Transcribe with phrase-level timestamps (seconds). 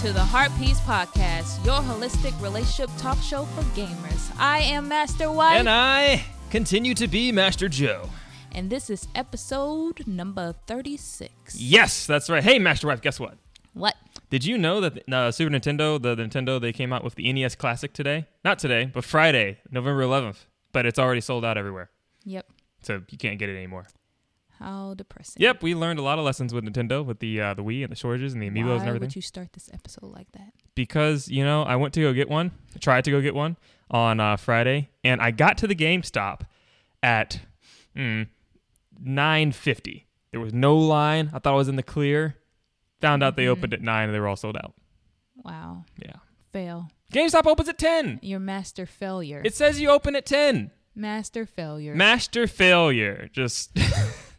[0.00, 4.32] To the Heart Piece Podcast, your holistic relationship talk show for gamers.
[4.38, 8.08] I am Master Wife, And I continue to be Master Joe.
[8.52, 11.60] and this is episode number 36.
[11.60, 12.42] Yes, that's right.
[12.42, 13.36] Hey, Master Wife, guess what?
[13.74, 13.94] What?
[14.30, 17.30] Did you know that uh, Super Nintendo, the, the Nintendo, they came out with the
[17.30, 18.26] NES Classic today?
[18.42, 20.46] Not today, but Friday, November 11th.
[20.72, 21.90] But it's already sold out everywhere,
[22.24, 22.46] Yep.
[22.82, 23.86] so you can't get it anymore.
[24.60, 25.40] How depressing.
[25.42, 27.90] Yep, we learned a lot of lessons with Nintendo, with the uh, the Wii and
[27.90, 28.92] the shortages and the amiibos Why and everything.
[28.92, 30.52] Why would you start this episode like that?
[30.76, 33.56] because you know I went to go get one, tried to go get one
[33.90, 36.42] on uh, Friday, and I got to the GameStop
[37.02, 37.40] at
[37.96, 38.28] mm,
[39.02, 40.06] nine fifty.
[40.30, 41.30] There was no line.
[41.34, 42.36] I thought I was in the clear.
[43.00, 43.48] Found out they Mhm.
[43.48, 44.74] opened at nine and they were all sold out.
[45.42, 45.84] Wow.
[45.98, 46.16] Yeah,
[46.52, 46.90] Fail.
[47.12, 48.18] GameStop opens at ten.
[48.22, 49.40] Your master failure.
[49.44, 50.70] It says you open at ten.
[50.94, 51.94] master failure.
[51.94, 53.28] Master failure.
[53.32, 53.70] Just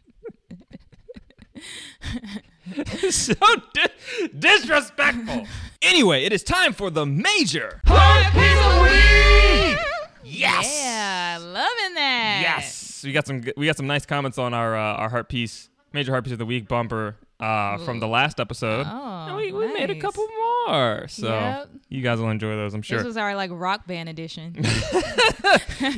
[3.10, 3.34] so
[3.74, 5.46] di- disrespectful.
[5.82, 9.78] Anyway, it is time for the major Heart Piece of the Week.
[10.24, 10.80] Yes.
[10.80, 12.40] Yeah, loving that.
[12.42, 13.02] Yes.
[13.04, 16.12] We got some we got some nice comments on our uh, our heart piece, major
[16.12, 18.86] heart piece of the week bumper uh, from the last episode.
[18.88, 20.24] Oh, and we, we made a couple
[20.68, 21.06] more.
[21.08, 21.68] So Yep.
[21.88, 22.98] you guys will enjoy those, I'm sure.
[22.98, 24.54] This was our like rock band edition.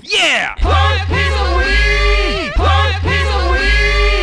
[0.02, 0.54] Yeah!
[0.60, 2.54] Heart piece of week!
[2.56, 4.13] Heart piece of week!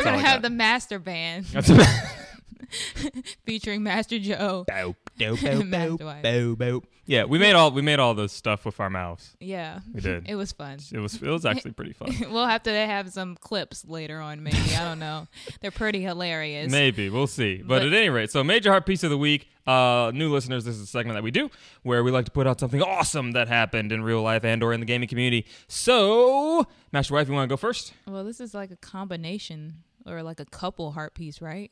[0.00, 1.84] We're gonna have the master band That's a
[3.44, 4.64] featuring Master Joe.
[4.66, 6.22] bow, Master bow, Wife.
[6.22, 6.82] bow, bow.
[7.04, 9.34] Yeah, we made all we made all this stuff with our mouths.
[9.40, 10.28] Yeah, We did.
[10.28, 10.78] it was fun.
[10.92, 12.14] It was it was actually pretty fun.
[12.30, 14.56] we'll have to have some clips later on, maybe.
[14.78, 15.26] I don't know.
[15.60, 16.70] They're pretty hilarious.
[16.70, 17.56] Maybe we'll see.
[17.56, 19.48] But, But- at any rate, so major heart piece of the week.
[19.66, 21.48] Uh, new listeners, this is a segment that we do
[21.82, 24.72] where we like to put out something awesome that happened in real life and or
[24.72, 25.46] in the gaming community.
[25.68, 27.92] So, Master Wife, you want to go first?
[28.06, 29.74] Well, this is like a combination
[30.06, 31.70] or like a couple heart piece, right?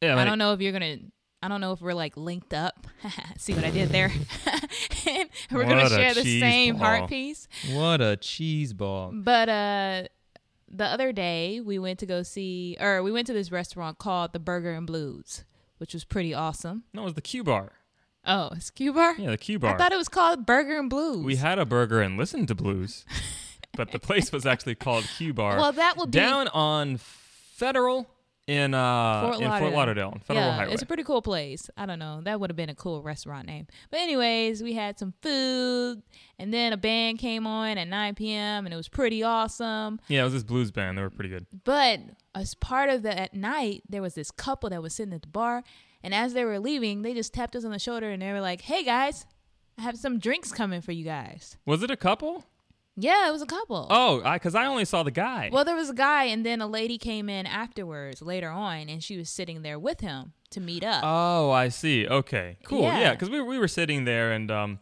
[0.00, 0.96] Yeah, I don't know if you're gonna.
[1.42, 2.86] I don't know if we're like linked up.
[3.38, 4.10] See what I did there?
[5.06, 6.84] and we're gonna share the same ball.
[6.84, 7.46] heart piece.
[7.72, 9.12] What a cheese ball.
[9.14, 10.02] But uh
[10.70, 14.32] the other day we went to go see or we went to this restaurant called
[14.32, 15.44] the Burger and Blues,
[15.78, 16.84] which was pretty awesome.
[16.92, 17.72] No, it was the Q bar.
[18.26, 19.14] Oh, it's Q bar?
[19.16, 19.74] Yeah, the Q bar.
[19.74, 21.24] I thought it was called Burger and Blues.
[21.24, 23.06] we had a burger and listened to blues,
[23.78, 25.56] but the place was actually called Q Bar.
[25.56, 28.10] Well, that would be down on Federal
[28.48, 30.18] in uh Fort in Fort Lauderdale.
[30.24, 30.72] Federal yeah, Highway.
[30.72, 31.70] it's a pretty cool place.
[31.76, 32.20] I don't know.
[32.24, 33.68] That would have been a cool restaurant name.
[33.90, 36.02] But anyways, we had some food,
[36.40, 38.66] and then a band came on at 9 p.m.
[38.66, 40.00] and it was pretty awesome.
[40.08, 40.98] yeah, it was this blues band.
[40.98, 41.46] They were pretty good.
[41.64, 42.00] But
[42.34, 45.28] as part of the at night, there was this couple that was sitting at the
[45.28, 45.62] bar,
[46.02, 48.40] and as they were leaving, they just tapped us on the shoulder and they were
[48.40, 49.24] like, "Hey guys,
[49.78, 52.44] I have some drinks coming for you guys." Was it a couple?
[53.00, 53.86] Yeah, it was a couple.
[53.90, 55.50] Oh, because I only saw the guy.
[55.52, 59.02] Well, there was a guy, and then a lady came in afterwards, later on, and
[59.04, 61.02] she was sitting there with him to meet up.
[61.04, 62.08] Oh, I see.
[62.08, 62.82] Okay, cool.
[62.82, 63.10] Yeah, Yeah.
[63.12, 64.80] because we we were sitting there and um,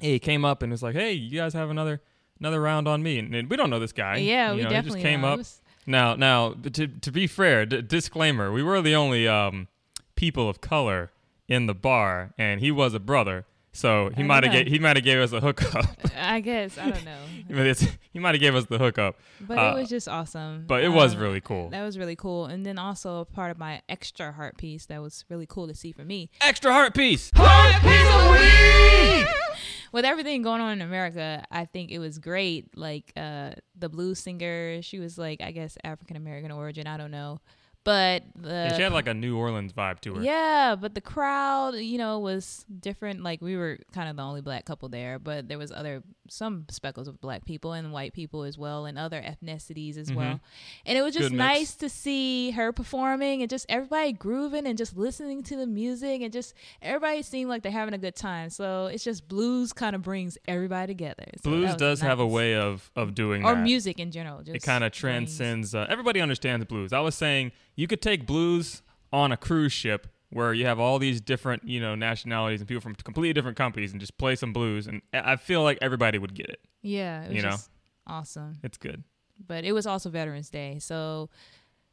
[0.00, 2.00] he came up and was like, "Hey, you guys have another
[2.40, 4.16] another round on me," and, and we don't know this guy.
[4.16, 5.32] yeah, You we know, definitely he just came know.
[5.32, 5.38] Up.
[5.38, 9.68] was- Now, now to to be fair, d- disclaimer: we were the only um
[10.16, 11.10] people of color
[11.46, 14.62] in the bar, and he was a brother, so he might have know.
[14.70, 15.84] he might have gave us a hookup.
[16.16, 17.18] I guess I don't know,
[18.12, 20.64] he might have gave us the hookup, but Uh, it was just awesome.
[20.66, 21.68] but it was Uh, really cool.
[21.68, 25.24] That was really cool, and then also part of my extra heart piece that was
[25.28, 26.30] really cool to see for me.
[26.40, 27.30] Extra heart piece.
[27.34, 29.26] Heart piece of week.
[29.92, 32.76] with everything going on in America, I think it was great.
[32.76, 36.86] Like uh, the blues singer, she was like, I guess African American origin.
[36.86, 37.40] I don't know,
[37.84, 40.22] but the And she had like a New Orleans vibe to her.
[40.22, 43.22] yeah, but the crowd, you know, was different.
[43.22, 46.66] Like we were kind of the only black couple there, but there was other some
[46.70, 50.40] speckles of black people and white people as well, and other ethnicities as well.
[50.86, 51.36] And it was just Mm-hmm.
[51.36, 51.58] Good mix.
[51.58, 56.20] nice to see her performing and just everybody grooving and just listening to the music
[56.22, 58.50] and just everybody seemed like they're having a good time.
[58.50, 61.24] So it's just blues kind of brings everybody together.
[61.42, 63.62] So Blues does have a way of of doing or that.
[63.62, 64.42] music in general.
[64.42, 65.74] Just it kind of transcends.
[65.74, 66.92] Uh, everybody understands blues.
[66.92, 68.82] I was saying you could take blues
[69.12, 72.80] on a cruise ship where you have all these different, you know, nationalities and people
[72.82, 76.18] from completely different companies, and just play some blues, and I I feel like everybody
[76.18, 76.60] would get it.
[76.82, 77.50] Yeah, it was you know.
[77.50, 77.70] just
[78.06, 78.58] awesome.
[78.62, 79.04] It's good.
[79.46, 81.30] But it was also Veterans Day, so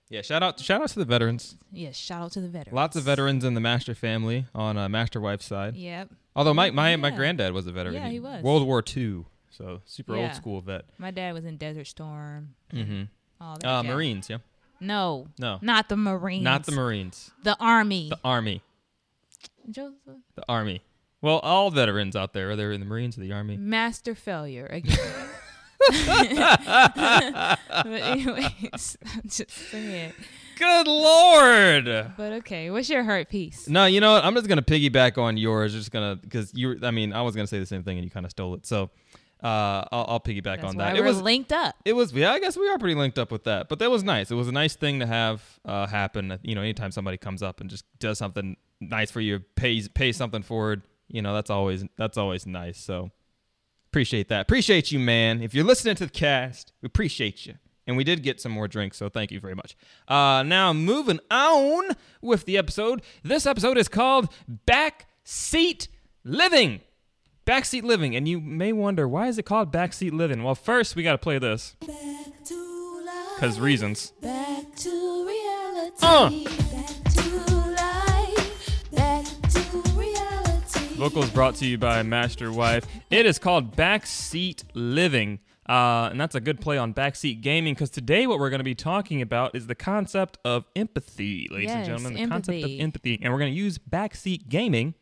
[0.10, 1.56] Yeah, shout out shout out to the veterans.
[1.72, 2.76] yeah, shout out to the veterans.
[2.76, 5.76] Lots of veterans in the Master family on uh, Master Wife's side.
[5.76, 6.10] Yep.
[6.36, 7.96] Although my my, my granddad was a veteran.
[7.96, 8.44] Yeah, he was.
[8.44, 10.24] World War II, so super Yeah.
[10.24, 10.86] old school vet.
[10.98, 12.56] My dad was in Desert Storm.
[12.74, 13.04] Mm-hmm.
[13.40, 13.84] All that Uh.
[13.84, 14.38] Marines, yeah.
[14.82, 16.44] No, No, not the Marines.
[16.44, 17.32] not the Marines.
[17.44, 18.10] The Army.
[18.10, 18.62] The Army.
[19.70, 19.96] Joseph.
[20.36, 20.82] The Army.
[21.22, 23.56] Well, all veterans out there, whether in the Marines or the Army.
[23.58, 24.98] Master failure again.
[25.90, 30.14] but anyways, I'm just saying.
[30.58, 31.86] Good lord.
[32.18, 33.68] But okay, what's your heart piece?
[33.68, 34.24] No, you know what?
[34.26, 35.74] I'm just gonna piggyback on yours.
[35.74, 36.78] Just gonna because you.
[36.84, 38.66] I mean, I was gonna say the same thing and you kind of stole it.
[38.66, 38.90] So,
[39.44, 40.96] uh, I'll, I'll piggyback That's on that.
[40.96, 41.22] It was.
[41.22, 41.76] linked up.
[41.84, 42.14] It was.
[42.14, 43.70] Yeah, I guess we are pretty linked up with that.
[43.70, 44.30] But that was nice.
[44.30, 46.38] It was a nice thing to have uh, happen.
[46.44, 50.16] You know, anytime somebody comes up and just does something nice for you, pays pays
[50.16, 50.84] something forward.
[51.08, 52.78] You know, that's always that's always nice.
[52.78, 53.10] So
[53.88, 54.42] appreciate that.
[54.42, 55.42] Appreciate you, man.
[55.42, 57.56] If you're listening to the cast, we appreciate you.
[57.88, 59.76] And we did get some more drinks, so thank you very much.
[60.08, 61.90] Uh, now, moving on
[62.22, 63.02] with the episode.
[63.24, 64.30] This episode is called
[64.68, 65.88] Backseat
[66.24, 66.82] Living.
[67.46, 68.16] Backseat Living.
[68.16, 70.44] And you may wonder, why is it called Backseat Living?
[70.44, 71.76] Well, first, we got to play this.
[73.36, 74.14] Because reasons.
[74.22, 75.96] Back to reality.
[76.04, 76.30] Uh.
[76.30, 77.38] Back to
[77.72, 78.92] life.
[78.92, 80.96] Back to reality.
[80.96, 82.86] Vocals brought to you by Master Wife.
[83.10, 85.40] It is called Backseat Living.
[85.68, 88.64] Uh, and that's a good play on backseat gaming because today what we're going to
[88.66, 92.14] be talking about is the concept of empathy, ladies and Yes, gentlemen.
[92.14, 92.80] The concept of empathy.
[92.80, 93.20] empathy.
[93.22, 94.96] And we're going to use backseat gaming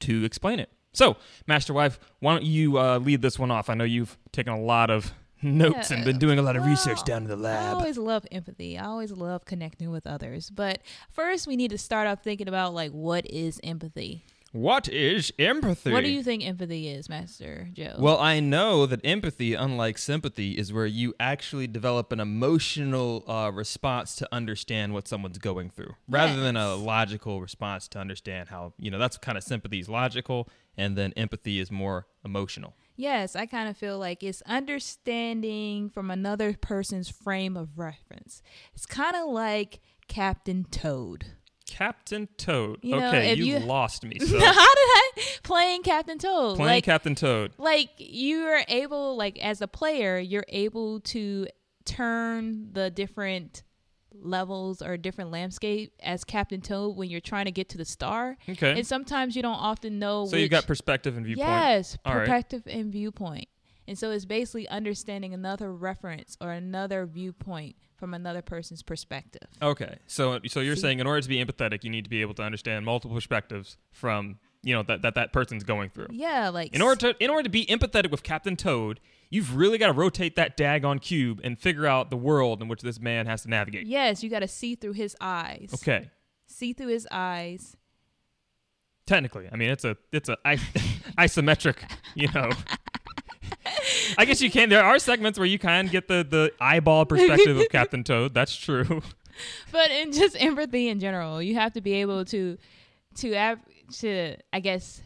[0.00, 0.70] to explain it.
[0.92, 1.16] So,
[1.46, 3.70] Master Wife, why don't you uh, lead this one off?
[3.70, 5.12] I know you've taken a lot of
[5.42, 7.76] notes and been doing a lot of research down in the I lab.
[7.76, 8.78] always love empathy.
[8.78, 10.50] I always love connecting with others.
[10.50, 10.80] But
[11.10, 14.24] first, we need to start off thinking about like what is empathy.
[14.52, 15.90] What is empathy?
[15.90, 17.94] What do you think empathy is, Master Joe?
[17.98, 23.50] Well, I know that empathy, unlike sympathy, is where you actually develop an emotional uh,
[23.50, 28.74] response to understand what someone's going through, rather than a logical response to understand how
[28.78, 32.74] you know that's kind of sympathy is logical, and then empathy is more emotional.
[32.96, 38.42] yes, I kind of feel like it's understanding from another person's frame of reference.
[38.74, 41.24] It's kind of like Captain Toad.
[41.66, 42.78] Captain Toad.
[42.82, 44.18] You know, okay, you, you- lost me.
[44.20, 45.10] How did I
[45.42, 46.56] playing Captain Toad?
[46.56, 47.52] playing like, Captain Toad.
[47.58, 51.46] like you're able like as a player you're able to
[51.84, 53.62] turn the different
[54.20, 58.36] levels or different landscape as captain toad when you're trying to get to the star
[58.48, 58.72] Okay.
[58.72, 61.48] and sometimes you don't often know so you which- got perspective and viewpoint.
[61.48, 62.20] yes All right.
[62.20, 63.48] perspective and viewpoint
[63.88, 69.98] and so it's basically understanding another reference or another viewpoint from another person's perspective Okay,
[70.06, 70.82] so so you're See?
[70.82, 73.76] saying in order to be empathetic, you need to be able to understand multiple perspectives
[73.92, 76.08] from you know that that, that person's going through.
[76.10, 79.00] yeah like In order to in order to be empathetic with Captain Toad,
[79.30, 82.82] you've really got to rotate that daggone cube and figure out the world in which
[82.82, 83.86] this man has to navigate.
[83.86, 86.10] yes you got to see through his eyes Okay,
[86.46, 87.76] see through his eyes
[89.06, 90.60] technically, I mean it's a it's a is-
[91.18, 91.76] isometric,
[92.14, 92.50] you know.
[94.18, 94.68] I guess you can.
[94.68, 98.34] There are segments where you can get the the eyeball perspective of Captain Toad.
[98.34, 99.02] That's true.
[99.72, 102.58] but in just empathy in general, you have to be able to
[103.16, 103.58] to have
[103.92, 105.02] to I guess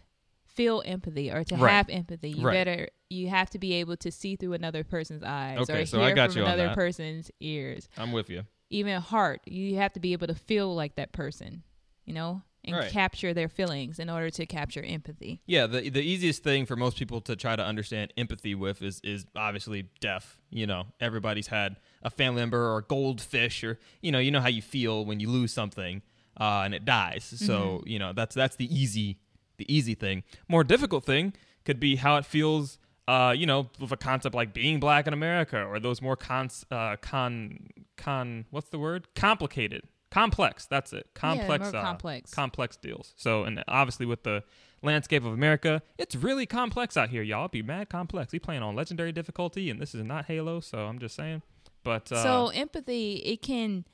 [0.47, 1.73] feel empathy or to Right.
[1.73, 2.31] have empathy.
[2.31, 2.55] You Right.
[2.55, 6.00] better you have to be able to see through another person's eyes Okay, or so
[6.05, 7.88] hear from another person's ears.
[7.97, 8.43] I'm with you.
[8.71, 11.62] Even heart, you have to be able to feel like that person,
[12.05, 12.91] you know, and Right.
[12.91, 15.41] capture their feelings in order to capture empathy.
[15.47, 19.00] Yeah, the the easiest thing for most people to try to understand empathy with is
[19.05, 20.41] is obviously death.
[20.50, 24.41] You know, everybody's had a family member or a goldfish, or you know, you know
[24.41, 26.02] how you feel when you lose something
[26.38, 27.25] uh, and it dies.
[27.37, 29.19] So you know, that's that's the easy
[29.57, 30.23] the easy thing.
[30.49, 31.33] More difficult thing
[31.64, 32.78] could be how it feels.
[33.09, 36.66] Uh, you know, with a concept like being black in America, or those more cons,
[36.73, 39.07] uh, con, con, what's the word?
[39.14, 40.66] Complicated, complex.
[40.66, 41.11] That's it.
[41.14, 42.35] Complex, more uh, complex.
[42.35, 43.14] complex deals.
[43.16, 44.43] So, and obviously with the
[44.83, 47.43] landscape of America, it's really complex out here, y'all.
[47.43, 48.33] It'd be mad complex.
[48.33, 51.43] We playing on legendary difficulty, and this is not Halo, so I'm just saying.
[51.85, 53.85] But uh, so empathy, it can,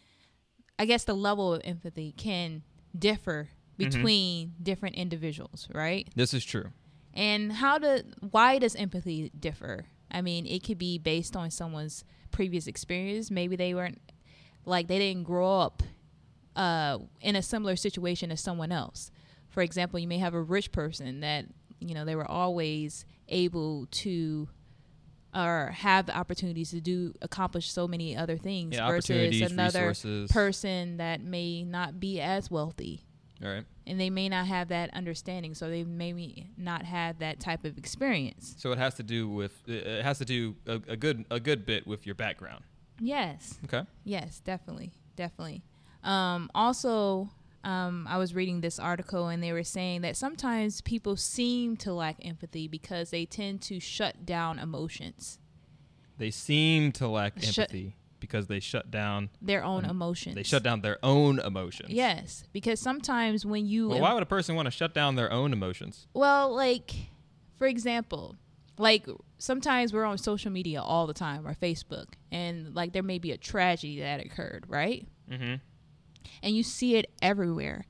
[0.82, 2.62] I guess, the level of empathy can
[2.98, 3.48] differ
[3.78, 3.90] Mm-hmm.
[3.90, 6.06] between different individuals, right?
[6.14, 6.72] This is true.
[7.14, 9.86] And how do why does empathy differ?
[10.10, 13.30] I mean, it could be based on someone's previous experience.
[13.30, 14.00] Maybe they weren't
[14.66, 15.82] like they didn't grow up
[16.54, 19.10] uh, in a similar situation as someone else.
[19.48, 21.46] For example, you may have a rich person that
[21.80, 24.48] you know they were always able to
[25.34, 30.30] or have the opportunities to do accomplish so many other things Yeah, versus another resources.
[30.30, 33.04] person that may not be as wealthy
[33.42, 33.64] All right.
[33.86, 37.78] and they may not have that understanding so they may not have that type of
[37.78, 41.40] experience So it has to do with it has to do a, a good a
[41.40, 42.64] good bit with your background.
[43.00, 43.82] yes Okay.
[44.04, 45.62] yes definitely definitely
[46.04, 47.30] um, also
[47.64, 51.92] um, i was reading this article and they were saying that sometimes people seem to
[51.92, 55.38] lack empathy because they tend to shut down emotions
[56.18, 60.42] They seem to lack Shut- empathy because they shut down their own Um, emotions they
[60.44, 61.90] shut down their own emotions.
[61.90, 65.32] yes because sometimes when you Well, why would a person want to shut down their
[65.32, 66.06] own emotions?
[66.14, 66.94] Well, like
[67.58, 68.36] for example,
[68.78, 69.06] like
[69.38, 73.30] sometimes we're on social media all the time or Facebook, and like there may be
[73.32, 75.06] a tragedy that occurred, right?
[75.30, 75.54] Mm-hmm.
[76.42, 77.86] And you see it everywhere.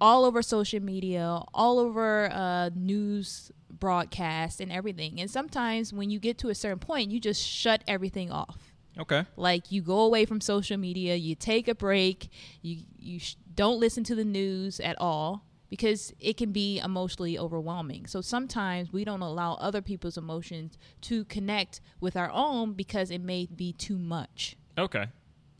[0.00, 5.20] All over social media all over uh, news broadcasts and everything.
[5.20, 8.58] And sometimes when you get to a certain point you just shut everything off.
[8.96, 9.24] Okay.
[9.34, 12.28] like you go away from social media you take a break
[12.62, 17.36] you you sh- don't listen to the news at all because it can be emotionally
[17.36, 18.06] overwhelming.
[18.06, 23.20] So sometimes we don't allow other people's emotions to connect with our own because it
[23.20, 24.56] may be too much.
[24.78, 25.06] Okay,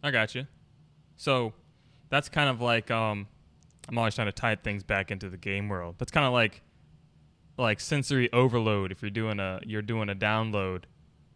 [0.05, 0.47] I got you.
[1.17, 1.53] So
[2.11, 3.27] that's kind of like um,
[3.89, 5.97] I'm always trying to tie things back into the game world.
[5.99, 6.63] That's kind of like
[7.57, 8.93] like sensory overload.
[8.93, 10.85] If you're doing a you're doing a download,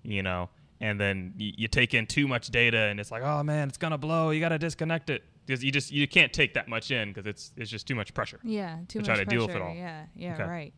[0.03, 3.43] you know, and then you, you take in too much data, and it's like, oh
[3.43, 4.31] man, it's gonna blow.
[4.31, 7.53] You gotta disconnect it because you just you can't take that much in because it's
[7.57, 8.41] it's just too much pressure.
[8.43, 9.69] Yeah, too to much try to deal with it pressure.
[9.69, 9.75] all.
[9.75, 10.45] Yeah, yeah, Okay.
[10.45, 10.75] right.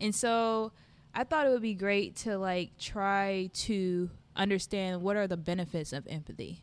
[0.00, 0.72] And so
[1.14, 5.92] I thought it would be great to like try to understand what are the benefits
[5.92, 6.62] of empathy.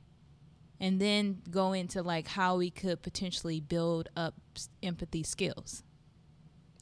[0.79, 4.35] And then go into like how we could potentially build up
[4.81, 5.83] empathy skills.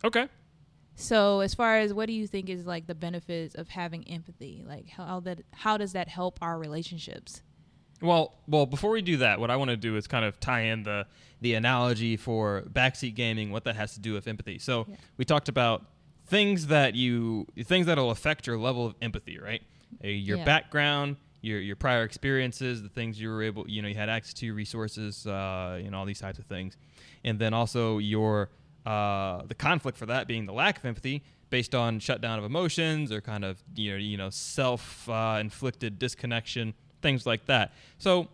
[0.04, 0.28] Okay.
[0.96, 4.64] So as far as what do you think is like the benefits of having empathy?
[4.68, 7.42] Like how that how does that help our relationships?
[8.02, 10.62] Well, well, before we do that, what I want to do is kind of tie
[10.62, 11.06] in the
[11.40, 14.58] the analogy for backseat gaming, what that has to do with empathy.
[14.60, 14.96] So Yeah.
[15.18, 15.86] we talked about
[16.26, 19.62] things that you things that'll affect your level of empathy, right?
[20.04, 20.46] Your Yeah.
[20.46, 24.34] background, your your prior experiences, the things you were able, you know, you had access
[24.36, 26.78] to, resources, uh, you know, all these types of things,
[27.24, 28.50] and then also your
[28.86, 33.12] uh, the conflict for that being the lack of empathy based on shutdown of emotions
[33.12, 37.74] or kind of you know you know self uh, inflicted disconnection, things like that.
[38.00, 38.30] So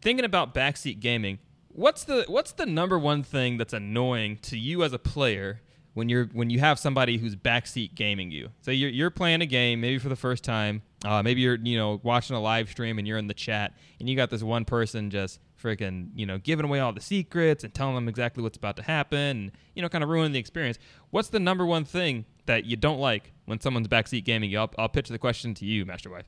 [0.00, 1.38] thinking about backseat gaming,
[1.68, 5.60] what's the what's the number one thing that's annoying to you as a player
[5.94, 8.50] when you're when you have somebody who's backseat gaming you?
[8.62, 11.76] So you're you're playing a game maybe for the first time, uh, maybe you're you
[11.76, 14.64] know watching a live stream and you're in the chat and you got this one
[14.64, 18.56] person just freaking you know giving away all the secrets and telling them exactly what's
[18.56, 20.78] about to happen and you know kind of ruining the experience.
[21.10, 24.58] What's the number one thing that you don't like when someone's backseat gaming you?
[24.58, 26.26] I'll, I'll pitch the question to you, Master Wife.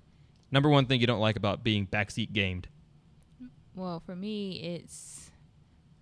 [0.51, 2.69] Number one thing you don't like about being backseat gamed.
[3.75, 5.31] Well, for me, it's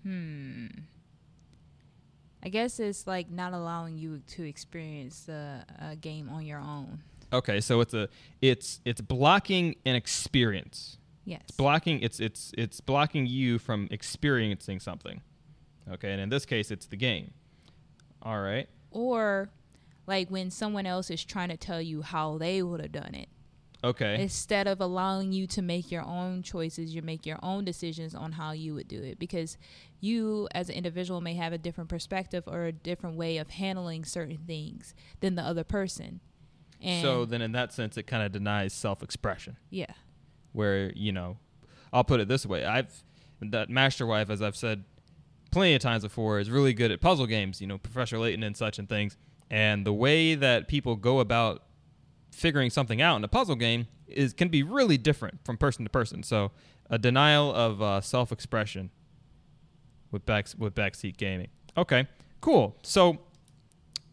[0.02, 0.66] hmm.
[2.44, 7.02] I guess it's like not allowing you to experience the uh, game on your own.
[7.32, 8.08] Okay, so it's a
[8.40, 10.98] it's it's blocking an experience.
[11.24, 11.42] Yes.
[11.48, 15.20] It's Blocking it's it's it's blocking you from experiencing something.
[15.90, 17.32] Okay, and in this case it's the game.
[18.22, 18.68] All right.
[18.90, 19.50] or
[20.06, 23.28] like when someone else is trying to tell you how they would have done it.
[23.84, 24.20] Okay.
[24.22, 28.32] Instead of allowing you to make your own choices, you make your own decisions on
[28.32, 29.58] how you would do it because
[30.00, 34.04] you as an individual may have a different perspective or a different way of handling
[34.04, 36.20] certain things than the other person.
[36.82, 39.92] And so then in that sense it kind of denies self-expression yeah.
[40.52, 41.38] where, you know,
[41.92, 42.64] I'll put it this way.
[42.64, 42.92] I've
[43.40, 44.84] that Master Wife as I've said
[45.50, 48.56] plenty of times before is really good at puzzle games, you know, Professor Layton and
[48.56, 49.16] such and things.
[49.50, 51.62] And the way that people go about
[52.30, 55.90] figuring something out in a puzzle game is can be really different from person to
[55.90, 56.22] person.
[56.22, 56.50] So
[56.88, 58.90] a denial of uh, self-expression
[60.10, 61.48] with back with backseat gaming.
[61.76, 62.06] Okay,
[62.40, 62.76] cool.
[62.82, 63.18] So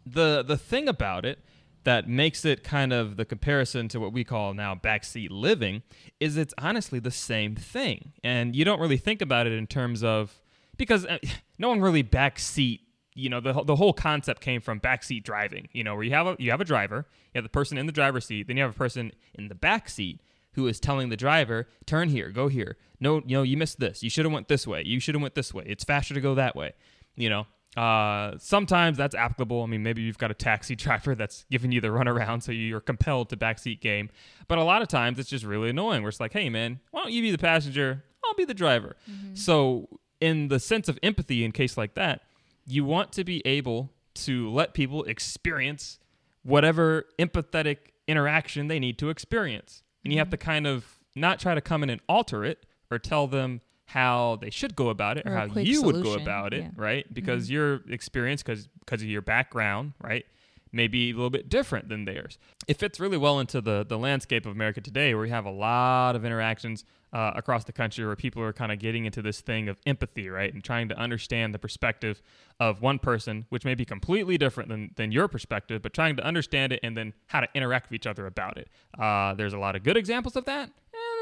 [0.05, 1.39] the the thing about it
[1.83, 5.81] that makes it kind of the comparison to what we call now backseat living
[6.19, 10.03] is it's honestly the same thing, and you don't really think about it in terms
[10.03, 10.41] of
[10.77, 11.17] because uh,
[11.57, 12.79] no one really backseat.
[13.15, 15.67] You know, the the whole concept came from backseat driving.
[15.71, 17.85] You know, where you have a you have a driver, you have the person in
[17.85, 20.21] the driver's seat, then you have a person in the back seat
[20.53, 22.77] who is telling the driver, "Turn here, go here.
[22.99, 24.03] No, you know, you missed this.
[24.03, 24.83] You should have went this way.
[24.85, 25.63] You should have went this way.
[25.67, 26.73] It's faster to go that way."
[27.15, 27.47] You know,
[27.77, 29.63] uh, sometimes that's applicable.
[29.63, 32.79] I mean, maybe you've got a taxi driver that's giving you the runaround, so you're
[32.79, 34.09] compelled to backseat game.
[34.47, 36.01] But a lot of times it's just really annoying.
[36.01, 38.03] Where it's like, "Hey, man, why don't you be the passenger?
[38.25, 38.95] I'll be the driver."
[39.33, 39.87] So,
[40.19, 42.21] in the sense of empathy, in case like that,
[42.65, 45.99] you want to be able to let people experience
[46.43, 49.83] whatever empathetic interaction they need to experience.
[50.03, 52.97] And you have to kind of not try to come in and alter it or
[52.97, 56.53] tell them how they should go about it or, Or how you would go about
[56.53, 56.69] it, yeah.
[56.75, 57.11] right?
[57.11, 60.25] Because your experience, because because of your background, right,
[60.71, 62.37] may be a little bit different than theirs.
[62.67, 65.51] It fits really well into the the landscape of America today, where we have a
[65.51, 69.41] lot of interactions uh, across the country where people are kind of getting into this
[69.41, 72.21] thing of empathy, right, and trying to understand the perspective
[72.59, 76.23] of one person, which may be completely different than than your perspective, but trying to
[76.23, 78.67] understand it and then how to interact with each other about it.
[78.99, 80.69] Uh, there's a lot of good examples of that,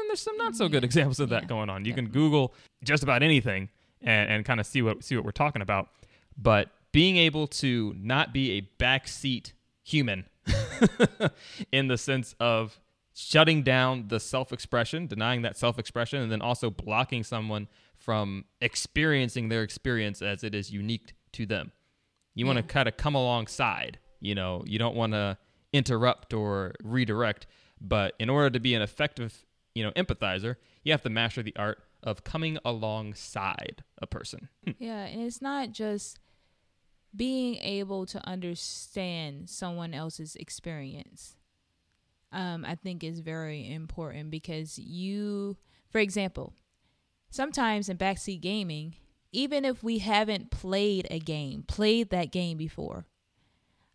[0.08, 0.72] there's some not so mm-hmm.
[0.72, 1.84] good examples of that Yeah, going on.
[1.84, 2.08] You can.
[2.08, 3.68] Google just about anything
[4.02, 5.88] and, and kind of see what see what we're talking about.
[6.36, 10.26] But being able to not be a backseat human
[11.72, 12.80] in the sense of
[13.14, 19.62] shutting down the self-expression, denying that self-expression, and then also blocking someone from experiencing their
[19.62, 21.72] experience as it is unique to them.
[22.34, 23.98] You want to kind of come alongside.
[24.20, 25.36] You know, you don't want to
[25.72, 27.46] interrupt or redirect.
[27.80, 29.44] But in order to be an effective,
[29.78, 34.48] you know, empathizer, you have to master the art of coming alongside a person.
[34.78, 36.18] Yeah, and it's not just
[37.14, 41.36] being able to understand someone else's experience.
[42.32, 45.56] Um, I think is very important because you,
[45.90, 46.54] for example,
[47.30, 48.96] sometimes in backseat gaming,
[49.30, 53.06] even if we haven't played a game, played that game before,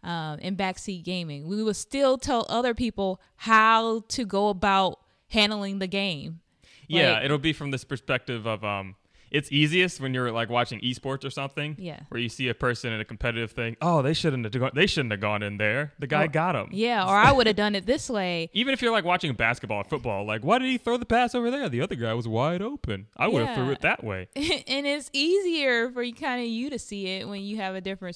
[0.02, 5.03] um, in backseat gaming, we will still tell other people how to go about
[5.34, 6.40] handling the game.
[6.88, 8.96] Yeah, Like- it'll be from this perspective of um,
[9.32, 11.75] it's easiest when you're like watching esports or something.
[11.80, 12.02] Yeah.
[12.10, 13.75] Where you see a person in a competitive thing.
[13.82, 14.54] Oh, they shouldn't have.
[14.62, 15.94] Gone, they shouldn't have gone in there.
[15.98, 16.68] The guy Or- got him.
[16.72, 18.50] Yeah, or I would have done it this way.
[18.54, 21.34] Even if you're like watching basketball or football, like why did he throw the pass
[21.34, 21.68] over there?
[21.68, 23.08] The other guy was wide open.
[23.18, 24.28] I would have threw it that way.
[24.36, 27.82] and it's easier for you kind of you to see it when you have a
[27.82, 28.16] different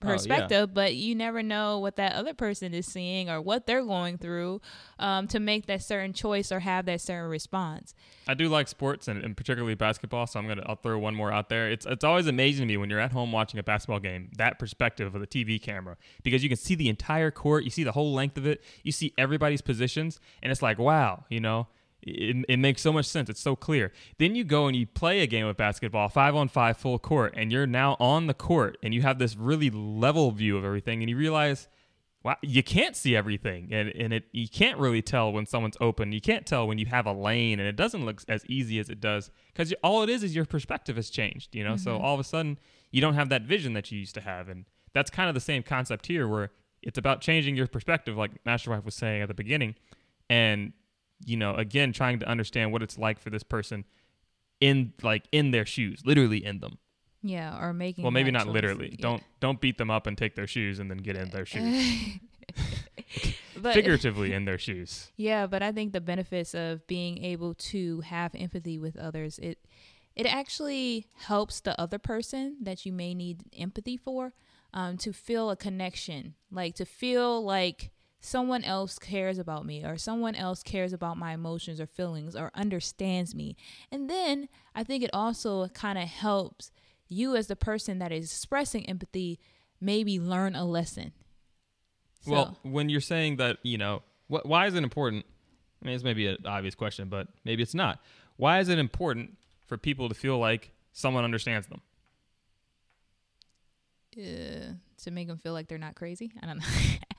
[0.00, 0.16] perfe- Oh, yeah.
[0.16, 4.16] perspective but you never know what that other person is seeing or what they're going
[4.18, 4.60] through
[4.98, 7.94] um, to make that certain choice or have that certain response
[8.28, 11.32] I do like sports and, and particularly basketball, so I'm gonna I'll throw one more
[11.32, 11.70] out there.
[11.70, 14.58] It's it's always amazing to me when you're at home watching a basketball game, that
[14.58, 17.92] perspective of the TV camera, because you can see the entire court, you see the
[17.92, 21.68] whole length of it, you see everybody's positions, and it's like wow, you know.
[22.08, 23.28] It, it makes so much sense.
[23.28, 23.92] It's so clear.
[24.18, 27.34] Then you go and you play a game of basketball, five on five, full court,
[27.36, 31.02] and you're now on the court, and you have this really level view of everything,
[31.02, 31.68] and you realize
[32.24, 36.12] wow, you can't see everything, and and it you can't really tell when someone's open.
[36.12, 38.88] You can't tell when you have a lane, and it doesn't look as easy as
[38.88, 41.54] it does because all it is is your perspective has changed.
[41.54, 42.04] You know, so mm-hmm.
[42.04, 42.58] all of a sudden
[42.90, 45.40] you don't have that vision that you used to have, and that's kind of the
[45.40, 46.50] same concept here, where
[46.82, 49.74] it's about changing your perspective, like Master Wife was saying at the beginning,
[50.28, 50.72] and
[51.24, 53.84] you know, again, trying to understand what it's like for this person
[54.60, 56.78] in like in their shoes, literally in them.
[57.22, 58.54] yeah or making Well, maybe not choice.
[58.54, 58.90] literally.
[58.90, 59.02] Yeah.
[59.02, 62.18] Don't don't beat them up and take their shoes and then get in their shoes.
[63.60, 65.10] but Figuratively in their shoes.
[65.16, 69.58] Yeah, but I think the benefits of being able to have empathy with others, it
[70.16, 74.32] it actually helps the other person that you may need empathy for
[74.74, 79.96] um, to feel a connection, like to feel like someone else cares about me or
[79.96, 83.56] someone else cares about my emotions or feelings or understands me.
[83.92, 86.70] And then I think it also kind of helps
[87.08, 89.38] you as the person that is expressing empathy
[89.80, 91.12] maybe learn a lesson.
[92.24, 95.24] So, Well, when you're saying that, you know, wh- why is it important?
[95.80, 98.00] I mean, this may be an obvious question, but maybe it's not.
[98.36, 101.80] Why is it important for people to feel like someone understands them?
[104.16, 106.32] uh, to make them feel like they're not crazy.
[106.42, 106.64] I don't know.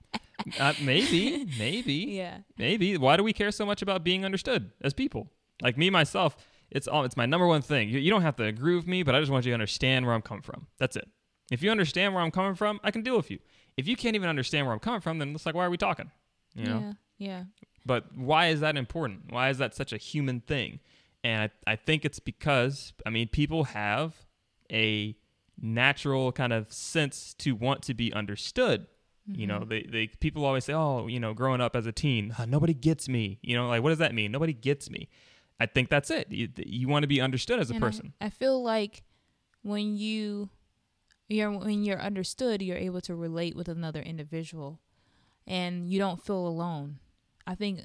[0.60, 2.40] Uh, maybe, maybe, yeah.
[2.58, 2.98] maybe.
[2.98, 5.30] Why do we care so much about being understood as people?
[5.62, 6.38] Like me myself,
[6.72, 7.90] it's all it's my number one thing.
[7.90, 10.06] You, you don't have to agree with me, but I just want you to understand
[10.06, 10.68] where I'm coming from.
[10.78, 11.08] That's it.
[11.52, 13.40] If you understand where I'm coming from, I can deal with you.
[13.76, 15.78] If you can't even understand where I'm coming from, then it's like, why are we
[15.78, 16.12] talking?
[16.56, 16.80] You know.
[16.80, 16.94] Yeah.
[17.18, 17.44] Yeah.
[17.86, 19.32] But why is that important?
[19.32, 20.80] Why is that such a human thing?
[21.24, 24.26] And I, I think it's because, I mean, people have
[24.72, 25.16] a
[25.62, 28.88] natural kind of sense to want to be understood.
[29.32, 32.34] You know, they, they people always say, oh, you know, growing up as a teen,
[32.40, 33.40] "Ah, nobody gets me.
[33.44, 34.32] You know, like what does that mean?
[34.32, 35.08] Nobody gets me.
[35.60, 36.32] I think that's it.
[36.32, 38.14] You, you want to be understood as a And I- person.
[38.22, 39.04] I, feel like
[39.62, 40.50] when you
[41.28, 44.80] you're when you're understood, you're able to relate with another individual
[45.46, 47.00] and you don't feel alone.
[47.46, 47.82] I think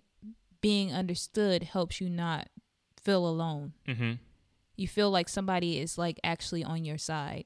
[0.60, 2.48] being understood helps you not
[3.02, 3.72] feel alone.
[3.86, 4.12] mm-hmm.
[4.76, 7.44] You feel like somebody is like actually on your side.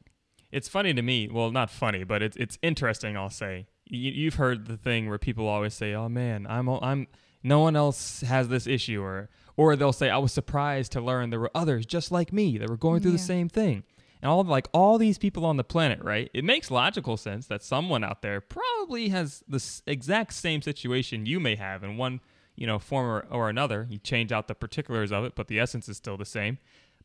[0.51, 1.29] It's funny to me.
[1.29, 3.17] Well, not funny, but it's it's interesting.
[3.19, 7.07] I'll say you, you've heard the thing where people always say, "Oh man, I'm I'm
[7.43, 11.31] no one else has this issue," or or they'll say, "I was surprised to learn
[11.31, 13.85] there were others just like me that were going through the same thing."
[14.21, 16.31] And all like all these people on the planet, right?
[16.35, 21.39] It makes logical sense that someone out there probably has the exact same situation you
[21.39, 22.21] may have in one,
[22.57, 23.87] you know, form or, or another.
[23.89, 26.59] You change out the particulars of it, but the essence is still the same.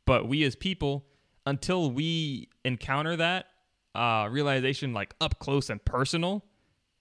[0.05, 1.05] But we as people,
[1.45, 3.45] until we encounter that
[3.93, 6.43] uh, realization like up close and personal,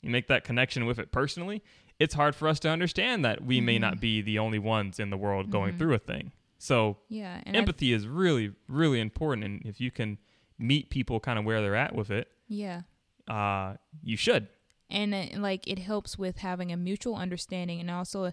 [0.02, 1.62] you make that connection with it personally,
[1.98, 5.10] it's hard for us to understand that we may not be the only ones in
[5.10, 6.32] the world going through a thing.
[6.58, 9.44] So Yeah, empathy is really, really important.
[9.44, 10.18] And if you can
[10.58, 12.82] meet people kind of where they're at with it, yeah.
[13.28, 14.48] uh, you should.
[14.90, 18.32] and uh, like it helps with having a mutual understanding and also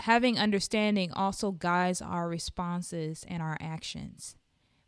[0.00, 4.36] having understanding also guides our responses and our actions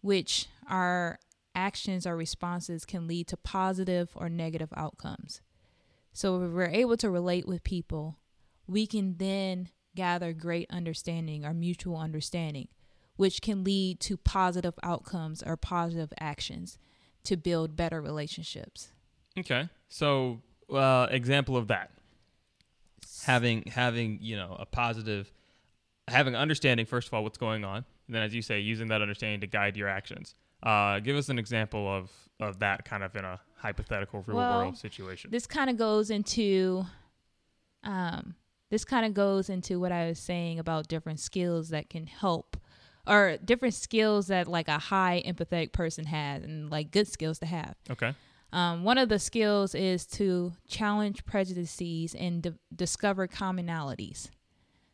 [0.00, 1.18] which our
[1.54, 5.40] actions or responses can lead to positive or negative outcomes
[6.18, 8.18] So if we're able to relate with people,
[8.66, 12.66] we can then gather great understanding or mutual understanding,
[13.14, 16.76] which can lead to positive outcomes or positive actions
[17.22, 18.88] to build better relationships.
[19.38, 19.68] Okay.
[19.88, 20.42] So,
[20.74, 21.92] uh, example of that.
[23.24, 25.30] having having you know a positive
[26.08, 27.84] Having understanding, first of all, what's going on.
[28.06, 30.34] And then, as you say, using that understanding to guide your actions.
[30.62, 34.58] Uh, give us an example of, of that kind of in a hypothetical real Well,
[34.60, 35.30] world situation.
[35.30, 36.84] This kind of goes into
[37.84, 38.34] um
[38.70, 42.56] this kind of goes into what I was saying about different skills that can help
[43.06, 47.46] or different skills that like a high empathetic person has and like good skills to
[47.46, 47.74] have.
[47.90, 48.14] okay.
[48.52, 54.30] Um, one of the skills is to challenge prejudices and di- discover commonalities.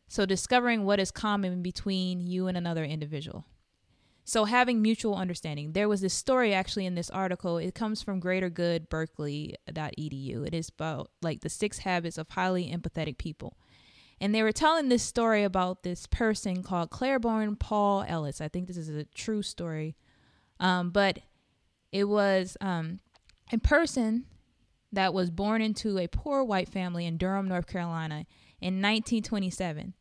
[0.09, 3.45] So, discovering what is common between you and another individual.
[4.27, 5.73] So, having mutual understanding.
[5.73, 7.59] There was this story actually in this article.
[7.59, 10.47] It comes from greatergoodberkeley.edu.
[10.47, 13.55] It is about like the six habits of highly empathetic people.
[14.19, 18.41] And they were telling this story about this person called Claiborne Paul Ellis.
[18.41, 19.95] I think this is a true story.
[20.59, 21.19] Um, but
[21.91, 23.01] it was um,
[23.53, 24.25] a person
[24.91, 28.25] that was born into a poor white family in Durham, North Carolina
[28.59, 29.93] in 1927.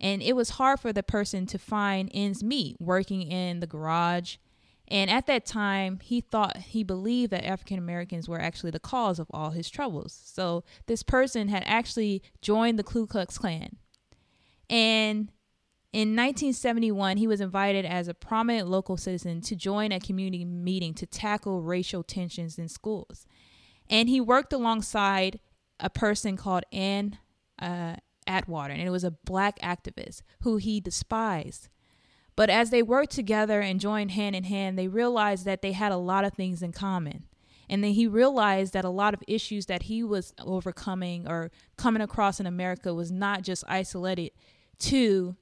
[0.00, 4.36] And it was hard for the person to find ends meet working in the garage.
[4.86, 9.18] And at that time, he thought, he believed that African Americans were actually the cause
[9.18, 10.18] of all his troubles.
[10.24, 13.76] So this person had actually joined the Ku Klux Klan.
[14.70, 15.30] And
[15.92, 20.94] in 1971, he was invited as a prominent local citizen to join a community meeting
[20.94, 23.26] to tackle racial tensions in schools.
[23.88, 25.40] And he worked alongside
[25.80, 27.18] a person called Ann
[27.60, 27.96] uh,
[28.28, 31.68] Atwater, and it was a black activist who he despised.
[32.36, 35.90] But as they worked together and joined hand in hand, they realized that they had
[35.90, 37.24] a lot of things in common.
[37.68, 42.00] And then he realized that a lot of issues that he was overcoming or coming
[42.00, 44.30] across in America was not just isolated
[44.78, 45.36] to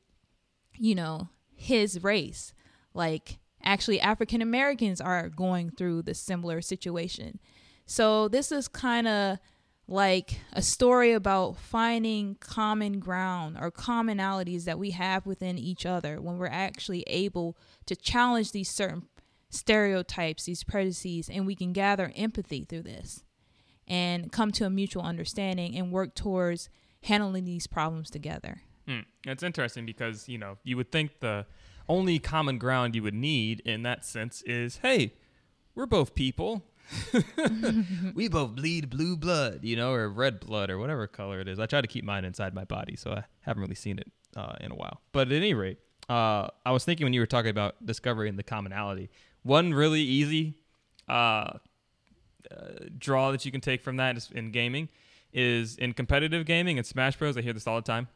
[0.79, 2.53] you know, his race.
[2.95, 7.39] Like, actually, African Americans are going through the similar situation.
[7.87, 9.39] So, this is kind of
[9.89, 16.21] like a story about finding common ground or commonalities that we have within each other
[16.21, 19.05] when we're actually able to challenge these certain
[19.49, 23.23] stereotypes, these prejudices, and we can gather empathy through this
[23.87, 26.69] and come to a mutual understanding and work towards
[27.05, 28.63] handling these problems together.
[28.89, 29.01] Hmm.
[29.25, 31.47] It's interesting because you know you would think the
[31.89, 35.15] only common ground you would need in that sense is, hey,
[35.75, 36.65] we're both people.
[38.15, 41.59] we both bleed blue blood, you know, or red blood, or whatever color it is.
[41.59, 44.55] I try to keep mine inside my body, so I haven't really seen it uh,
[44.61, 45.01] in a while.
[45.13, 48.43] But at any rate, uh, I was thinking when you were talking about discovering the
[48.43, 49.11] commonality,
[49.43, 50.59] one really easy
[51.09, 51.59] uh, uh,
[52.99, 54.89] draw that you can take from that is in gaming
[55.33, 57.37] is in competitive gaming and Smash Bros.
[57.37, 58.09] I hear this all the time.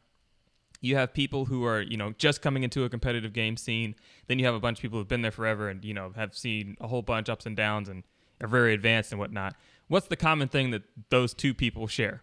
[0.80, 3.94] You have people who are, you know, just coming into a competitive game scene.
[4.26, 6.34] Then you have a bunch of people who've been there forever and, you know, have
[6.34, 8.02] seen a whole bunch ups and downs and
[8.40, 9.54] are very advanced and whatnot.
[9.88, 12.22] What's the common thing that those two people share?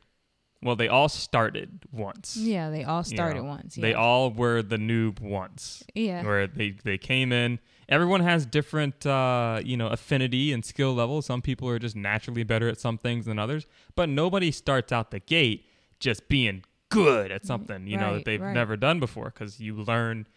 [0.64, 2.36] Well, they all started once.
[2.36, 3.50] Yeah, they all you started know.
[3.50, 3.76] once.
[3.76, 5.84] They all were the noob once.
[5.94, 6.24] Yeah.
[6.24, 7.60] Where they, they came in.
[7.90, 11.26] Everyone has different, uh, you know, affinity and skill levels.
[11.26, 13.68] Some people are just naturally better at some things than others.
[13.96, 15.66] But nobody starts out the gate
[16.00, 18.54] just being good at something, you know, that they've right.
[18.54, 20.28] never done before because you learn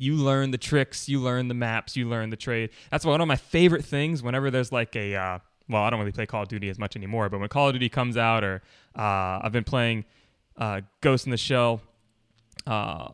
[0.00, 2.70] you learn the tricks, you learn the maps, you learn the trade.
[2.90, 6.10] That's one of my favorite things whenever there's like a uh, well, I don't really
[6.10, 8.62] play Call of Duty as much anymore, but when Call of Duty comes out or
[8.96, 10.06] uh, I've been playing
[10.56, 11.82] uh, Ghost in the Shell
[12.66, 13.08] uh,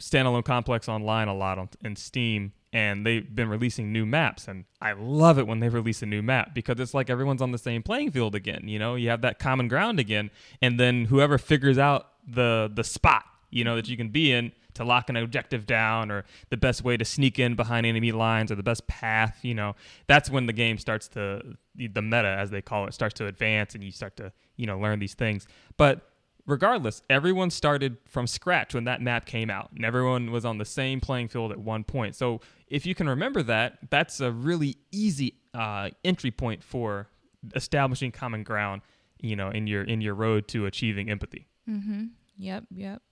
[0.00, 4.64] standalone complex online a lot on in Steam, and they've been releasing new maps, and
[4.80, 7.58] I love it when they release a new map because it's like everyone's on the
[7.58, 8.66] same playing field again.
[8.66, 10.30] You know, you have that common ground again,
[10.62, 14.52] and then whoever figures out the the spot you know that you can be in
[14.74, 18.50] to lock an objective down or the best way to sneak in behind enemy lines
[18.50, 19.74] or the best path you know
[20.06, 21.40] that's when the game starts to
[21.76, 24.78] the meta as they call it starts to advance and you start to you know
[24.78, 26.10] learn these things but
[26.46, 30.64] regardless, everyone started from scratch when that map came out, and everyone was on the
[30.64, 32.14] same playing field at one point.
[32.14, 37.08] So if you can remember that, that's a really easy uh, entry point for
[37.54, 38.82] establishing common ground.
[39.20, 41.46] You know, in your in your road to achieving empathy.
[41.68, 42.06] Mm-hmm.
[42.36, 43.02] Yep, yep.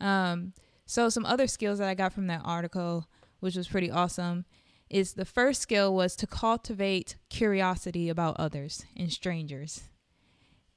[0.00, 0.54] Um,
[0.90, 3.06] so some other skills that I got from that article,
[3.38, 4.44] which was pretty awesome,
[4.88, 9.84] is the first skill was to cultivate curiosity about others and strangers.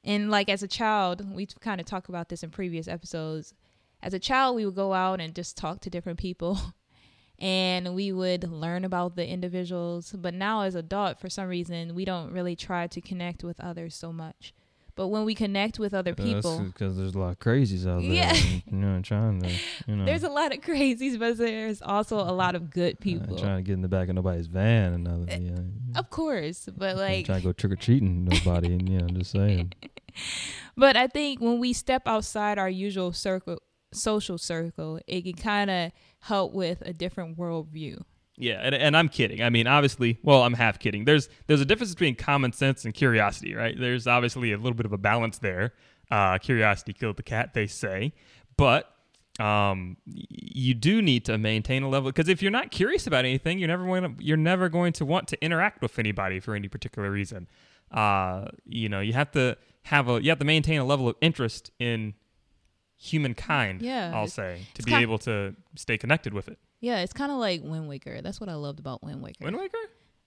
[0.03, 3.55] And like as a child, we kind of talked about this in previous episodes.
[4.03, 6.59] As a child, we would go out and just talk to different people
[7.39, 10.11] and we would learn about the individuals.
[10.15, 13.95] But now as adult, for some reason, we don't really try to connect with others
[13.95, 14.53] so much.
[14.95, 18.11] But when we connect with other people, because there's a lot of crazies out there.
[18.11, 18.35] Yeah.
[18.35, 19.49] and, you know, trying to,
[19.87, 23.01] you know, there's a lot of crazies, but there's also a lot of good uh,
[23.01, 23.37] people.
[23.37, 26.95] trying to get in the back of nobody's van and other, know, Of course, but
[26.95, 28.73] like trying to go trick or treating nobody.
[28.73, 29.73] and, you know, I'm just saying.
[30.77, 33.59] But I think when we step outside our usual circle,
[33.93, 38.01] social circle, it can kind of help with a different worldview.
[38.35, 39.43] Yeah, and, and I'm kidding.
[39.43, 41.05] I mean, obviously, well, I'm half kidding.
[41.05, 43.75] There's there's a difference between common sense and curiosity, right?
[43.79, 45.73] There's obviously a little bit of a balance there.
[46.09, 48.13] Uh, curiosity killed the cat, they say,
[48.57, 48.93] but
[49.39, 53.57] um, you do need to maintain a level because if you're not curious about anything,
[53.57, 56.67] you're never going to you're never going to want to interact with anybody for any
[56.67, 57.47] particular reason.
[57.91, 61.15] Uh, you know, you have to have a you have to maintain a level of
[61.21, 62.13] interest in
[62.97, 63.81] humankind.
[63.81, 66.59] Yeah, I'll say to be able to stay connected with it.
[66.83, 68.21] Yeah, it's kind of like Wind Waker.
[68.21, 69.45] That's what I loved about Wind Waker.
[69.45, 69.77] Wind Waker.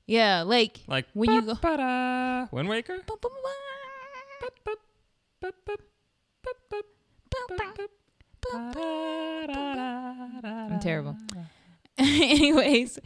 [0.06, 2.96] Yeah, like Like When you go- ba-ba-da, Wind Waker.
[9.48, 11.16] I'm terrible.
[11.98, 12.98] Anyways,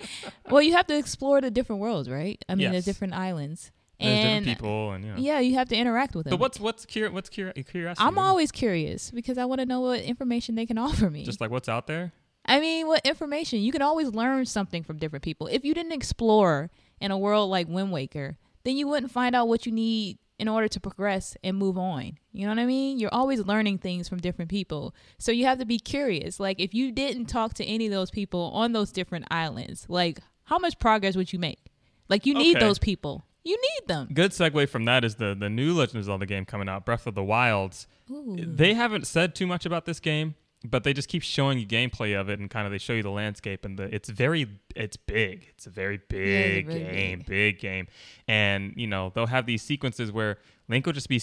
[0.50, 2.42] well, you have to explore the different worlds, right?
[2.48, 2.84] I mean, Yes.
[2.84, 5.18] the different islands, There's and different people, and you know.
[5.18, 6.30] yeah, you have to interact with them.
[6.32, 8.04] But what's what's curi- what's curi- curiosity?
[8.04, 11.24] I'm always curious because I want to know what information they can offer me.
[11.24, 12.12] just like what's out there.
[12.50, 13.60] I mean, what information?
[13.60, 15.46] You can always learn something from different people.
[15.46, 19.48] If you didn't explore in a world like Wind Waker, then you wouldn't find out
[19.48, 22.18] what you need in order to progress and move on.
[22.32, 22.98] You know what I mean?
[22.98, 24.94] You're always learning things from different people.
[25.18, 26.40] So you have to be curious.
[26.40, 30.18] Like if you didn't talk to any of those people on those different islands, like
[30.44, 31.60] how much progress would you make?
[32.08, 32.66] Like you need Okay.
[32.66, 33.24] those people.
[33.44, 34.08] You need them.
[34.12, 37.06] Good segue from that is the the new Legend of Zelda game coming out, Breath
[37.06, 37.86] of the Wilds.
[38.10, 38.36] Ooh.
[38.38, 40.34] They haven't said too much about this game,
[40.64, 43.02] but they just keep showing you gameplay of it and kind of they show you
[43.02, 44.46] the landscape and the it's very
[44.76, 45.46] it's big.
[45.50, 47.26] It's a very big really game, big.
[47.26, 47.88] big game.
[48.28, 51.20] And you know, they'll have these sequences where Link will just be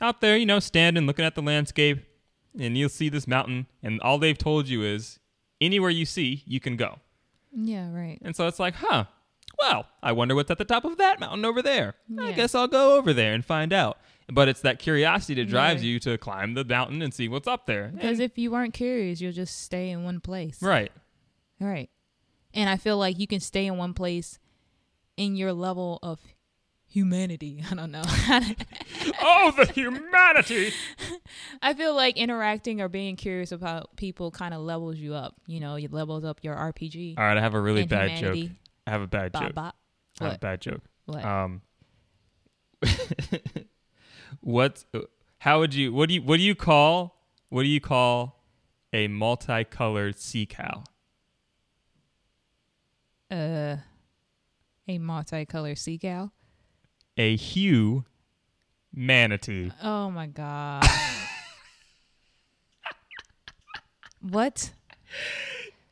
[0.00, 2.04] out there, you know, standing looking at the landscape
[2.58, 5.20] and you'll see this mountain and all they've told you is
[5.60, 6.98] anywhere you see, you can go.
[7.54, 8.18] Yeah, right.
[8.22, 9.04] And so it's like, huh,
[9.60, 11.94] well, I wonder what's at the top of that mountain over there.
[12.18, 13.98] I guess I'll go over there and find out.
[14.34, 15.90] But it's that curiosity that drives Yeah.
[15.90, 17.90] you to climb the mountain and see what's up there.
[17.94, 20.62] Because if you aren't curious, you'll just stay in one place.
[20.62, 20.90] right.
[21.60, 21.90] Right.
[22.54, 24.38] And I feel like you can stay in one place
[25.16, 26.18] in your level of
[26.88, 27.62] humanity.
[27.70, 28.02] I don't know.
[29.22, 30.72] oh, the humanity.
[31.62, 35.34] I feel like interacting or being curious about people kind of levels you up.
[35.46, 37.16] You know, it levels up your RPG.
[37.18, 38.42] All right, I have a really bad humanity.
[38.48, 38.56] joke.
[38.86, 39.54] I have a bad Bop, joke.
[39.54, 39.76] bop.
[40.20, 40.80] I have a bad joke.
[41.06, 41.24] What?
[41.24, 41.62] Um,
[44.42, 44.84] what's
[45.38, 47.16] how would you what do you what do you call
[47.48, 48.44] what do you call
[48.92, 50.84] a multicolored sea cow?
[53.32, 53.76] uh,
[54.86, 56.30] a multicolored sea cow.
[57.16, 58.04] A hue
[58.94, 59.72] manatee.
[59.82, 60.84] Oh my god.
[64.20, 64.72] what?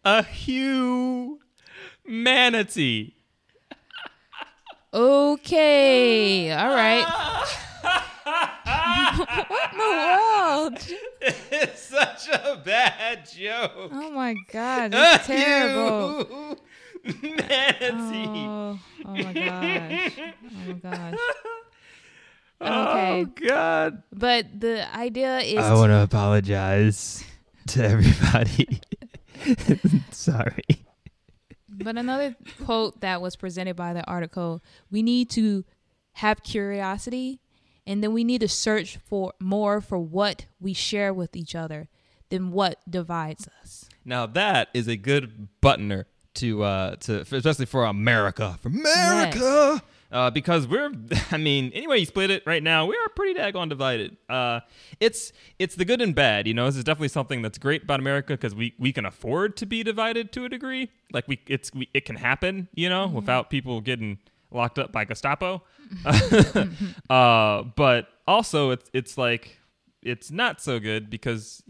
[0.05, 1.41] A hue
[2.07, 3.17] manatee.
[4.93, 6.53] Okay.
[6.53, 7.47] All right.
[8.31, 10.79] What in the world?
[11.53, 13.91] it's such a bad joke.
[13.93, 16.59] Oh my god, that's terrible.
[17.05, 18.47] Manatee.
[18.47, 20.13] Oh, oh my gosh.
[20.19, 20.33] Oh
[20.67, 21.19] my gosh.
[22.63, 23.25] Oh Okay.
[23.49, 24.03] God.
[24.13, 27.25] But the idea is I want to apologize
[27.69, 28.83] to everybody.
[30.11, 30.85] Sorry.
[31.71, 35.65] but another quote that was presented by the article, we need to
[36.13, 37.41] have curiosity
[37.91, 41.89] and then we need to search for more for what we share with each other
[42.29, 43.89] than what divides us.
[44.05, 48.57] Now that is a good buttoner to uh to especially for America.
[48.63, 49.83] For America.
[50.13, 50.91] Uh, because we're,
[51.31, 54.17] I mean, anyway you split it right now, we are pretty daggone divided.
[54.29, 54.59] Uh,
[54.99, 56.49] it's it's the good and bad.
[56.49, 59.57] You know, this is definitely something that's great about America because we, we can afford
[59.59, 60.91] to be divided to a degree.
[61.13, 62.69] Like we, it's we, it can happen.
[62.75, 64.19] You know, without people getting
[64.51, 65.63] locked up by Gestapo.
[67.11, 69.59] uh, but also it's it's like
[70.03, 71.63] it's not so good because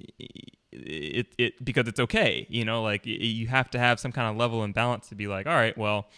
[0.73, 2.47] it it because it's okay.
[2.49, 5.15] You know, like y- you have to have some kind of level and balance to
[5.15, 6.09] be like, all right, well,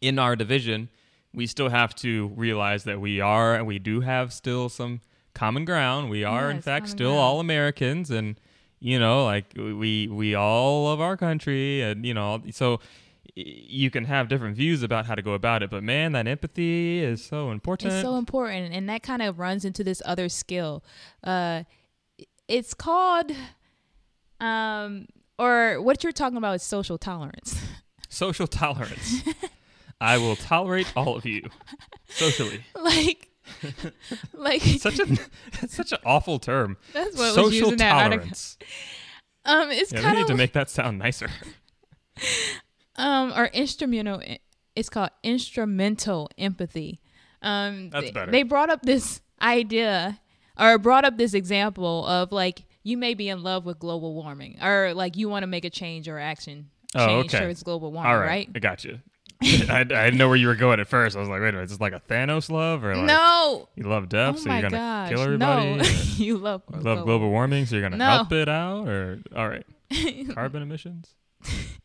[0.00, 0.88] in our division,
[1.32, 5.00] we still have to realize that we are and we do have still some
[5.34, 6.10] common ground.
[6.10, 7.20] We are in fact still ground.
[7.20, 8.38] all Americans and
[8.80, 12.80] you know, like we we all love our country and you know, so
[13.34, 17.00] you can have different views about how to go about it, but man, that empathy
[17.00, 17.92] is so important.
[17.92, 20.84] It's so important, and that kind of runs into this other skill.
[21.22, 21.64] Uh,
[22.48, 23.32] it's called,
[24.40, 25.06] um,
[25.38, 27.60] or what you're talking about is social tolerance.
[28.08, 29.22] Social tolerance.
[29.98, 31.48] I will tolerate all of you
[32.10, 32.62] socially.
[32.82, 33.30] like,
[34.34, 35.06] like such a
[35.66, 36.76] such an awful term.
[36.92, 38.28] that's what was Social used in that article.
[39.46, 41.30] Um, it's Yeah, we kind need of to make that sound nicer.
[42.96, 44.22] Um or instrumental.
[44.74, 47.00] It's called instrumental empathy.
[47.42, 48.30] Um, That's they, better.
[48.32, 50.18] They brought up this idea
[50.58, 54.58] or brought up this example of like you may be in love with global warming
[54.62, 57.44] or like you want to make a change or action Oh, change okay.
[57.44, 58.50] towards global warming, All right, right?
[58.54, 58.98] I got you.
[59.42, 61.16] I, I didn't know where you were going at first.
[61.16, 63.68] I was like, wait a minute, is this like a Thanos love or like no.
[63.74, 65.08] you love death, oh so you're gonna gosh.
[65.08, 65.76] kill everybody?
[65.76, 65.82] No.
[66.16, 68.08] you love you love global warming, so you're gonna No.
[68.10, 69.66] help it out, or all right,
[70.34, 71.14] carbon emissions.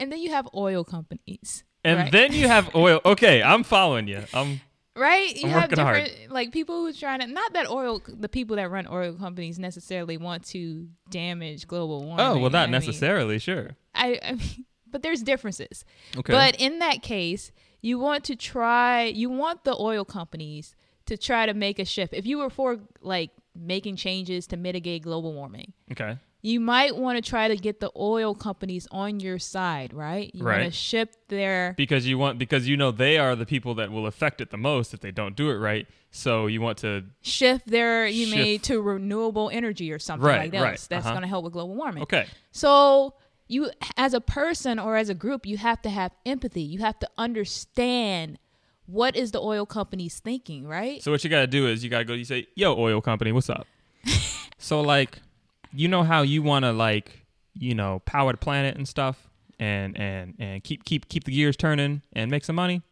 [0.00, 1.62] And then you have oil companies.
[1.84, 2.12] And right?
[2.12, 3.00] then you have oil.
[3.04, 4.22] Okay, I'm following you.
[4.34, 4.60] Um,
[4.96, 5.34] right?
[5.36, 6.04] You I'm have working hard.
[6.04, 9.58] different like people who's trying to not that oil the people that run oil companies
[9.58, 12.26] necessarily want to damage global warming.
[12.26, 13.38] oh well, I not mean, necessarily.
[13.38, 13.76] Sure.
[13.94, 15.84] I, I mean, but there's differences.
[16.16, 16.32] Okay.
[16.32, 20.74] But in that case, you want to try you want the oil companies
[21.06, 22.12] to try to make a shift.
[22.12, 26.18] If you were for like making changes to mitigate global warming, okay.
[26.42, 30.30] You might want to try to get the oil companies on your side, right?
[30.34, 30.74] You want to Right.
[30.74, 34.40] shift their Because you want because you know they are the people that will affect
[34.40, 35.86] it the most if they don't do it right.
[36.10, 38.36] So you want to shift their you Shift.
[38.36, 40.62] may to renewable energy or something Right, like that.
[40.62, 41.12] right, That's uh-huh.
[41.14, 42.02] going to help with global warming.
[42.04, 42.26] okay.
[42.52, 43.14] So
[43.48, 46.62] you as a person or as a group, you have to have empathy.
[46.62, 48.38] You have to understand
[48.86, 51.02] what is the oil companies thinking, right?
[51.02, 52.14] So what you got to do is you got to go.
[52.14, 53.66] You say, "Yo, oil company, what's up?"
[54.58, 55.18] so like,
[55.72, 59.28] you know how you want to like, you know, power the planet and stuff,
[59.58, 62.82] and and and keep keep keep the gears turning and make some money.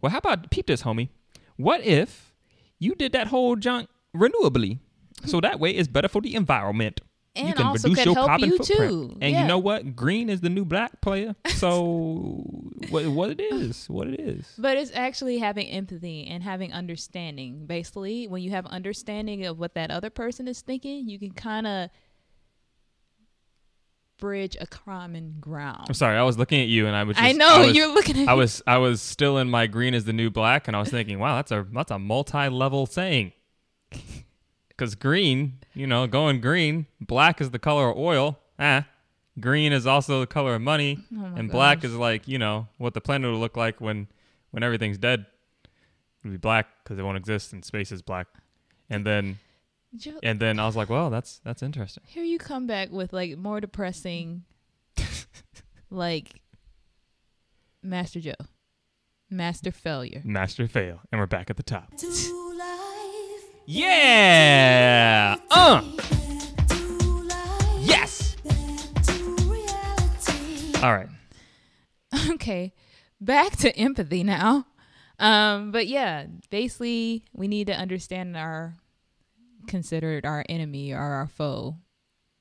[0.00, 1.08] Well, how about peep this, homie?
[1.56, 2.32] What if
[2.78, 4.78] you did that whole junk renewably,
[5.24, 7.00] so that way it's better for the environment.
[7.34, 8.90] and you can also reduce could your help carbon you footprint.
[8.90, 9.18] too.
[9.22, 9.42] And Yeah.
[9.42, 9.96] you know what?
[9.96, 11.34] Green is the new black player.
[11.62, 12.42] So
[12.90, 14.52] what what it is, what it is.
[14.58, 17.66] But it's actually having empathy and having understanding.
[17.66, 21.66] Basically, when you have understanding of what that other person is thinking, you can kind
[21.66, 21.88] of
[24.22, 25.84] bridge a common ground.
[25.88, 27.16] I'm sorry, I was looking at you and I was.
[27.16, 29.94] Just, I know was- you're looking at I was I was still in my green
[29.94, 33.32] is the new black, and I was thinking, wow, that's a that's a multi-level saying.
[34.68, 38.38] Because green, you know, going green, black is the color of oil.
[38.60, 38.86] Ah,
[39.40, 42.94] green is also the color of money, Oh and black is like you know what
[42.94, 44.06] the planet will look like when
[44.52, 45.26] when everything's dead.
[46.22, 48.28] It'll be black because it won't exist, and space is black.
[48.88, 49.40] And then
[49.96, 52.02] Joe, and then I was like, well, that's that's interesting.
[52.06, 54.44] here you come back with like more depressing,
[55.90, 56.40] like
[57.82, 58.32] Master Joe,
[59.30, 60.22] Master Failure.
[60.24, 61.94] Master fail, and we're back at the top.
[61.98, 63.44] to life.
[63.66, 65.36] Yeah.
[65.50, 65.80] Uh.
[66.68, 67.78] To life.
[67.80, 68.36] Yes.
[69.46, 70.72] Reality.
[70.82, 71.08] All right.
[72.30, 72.72] okay,
[73.20, 74.66] back to empathy now.
[75.18, 78.74] Um, but yeah, basically, we need to understand our
[79.66, 81.76] considered our enemy or our foe,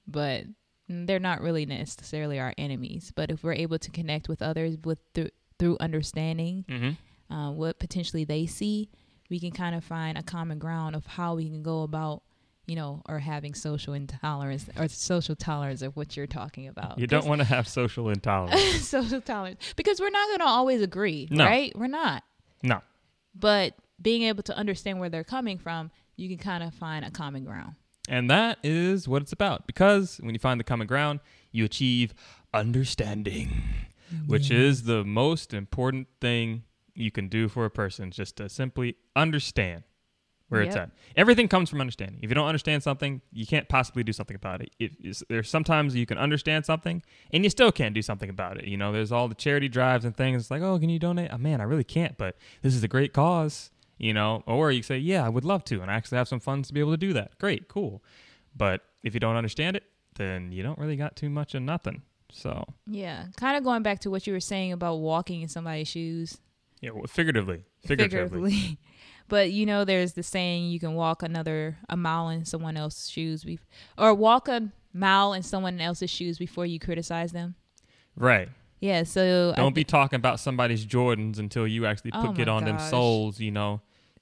[0.08, 0.44] but
[0.90, 3.12] they're not really necessarily our enemies.
[3.16, 5.30] But if we're able to connect with others with through,
[5.60, 7.34] through understanding Mm-hmm.
[7.34, 8.90] uh, what potentially they see,
[9.30, 12.24] we can kind of find a common ground of how we can go about,
[12.68, 17.00] you know, or having social intolerance or social tolerance of what you're talking about.
[17.00, 18.62] You don't want to have social intolerance.
[18.88, 21.46] social tolerance because we're not going to always agree, No.
[21.46, 21.72] right?
[21.78, 22.24] We're not.
[22.64, 22.82] no.
[23.34, 25.90] But being able to understand where they're coming from,
[26.22, 27.76] you can kind of find a common ground.
[28.08, 29.68] And that is what it's about.
[29.68, 31.20] Because when you find the common ground,
[31.52, 32.14] you achieve
[32.54, 33.64] understanding,
[34.28, 38.96] which is the most important thing you can do for a person, just to simply
[39.16, 39.84] understand
[40.50, 40.92] where it's at.
[41.16, 42.20] Everything comes from understanding.
[42.22, 44.70] If you don't understand something, you can't possibly do something about it.
[44.80, 48.58] If, it's- there's sometimes you can understand something and you still can't do something about
[48.58, 48.66] it.
[48.66, 50.42] You know, there's all the charity drives and things.
[50.44, 51.30] It's like, oh, can you donate?
[51.32, 53.71] Oh, man, I really can't, but this is a great cause.
[54.02, 56.40] You know, or you say, yeah, I would love to, and I actually have some
[56.40, 57.38] funds to be able to do that.
[57.38, 58.02] Great, cool.
[58.58, 59.84] But if you don't understand it,
[60.16, 62.02] then you don't really got too much of nothing.
[62.32, 65.88] So, Yeah, kind of going back to what you were saying about walking in somebody's
[65.88, 66.40] shoes,
[66.82, 68.80] yeah, well, figuratively, figuratively.
[69.28, 73.08] but you know, there's the saying you can walk another a mile in someone else's
[73.08, 73.60] shoes, bef-
[74.00, 77.54] or walk a mile in someone else's shoes before you criticize them.
[78.16, 78.50] Right.
[78.80, 82.54] Yeah, so Don't be talking about somebody's Jordans until you actually Oh put get my
[82.54, 82.90] on them gosh.
[82.90, 83.40] soles.
[83.40, 83.82] You know,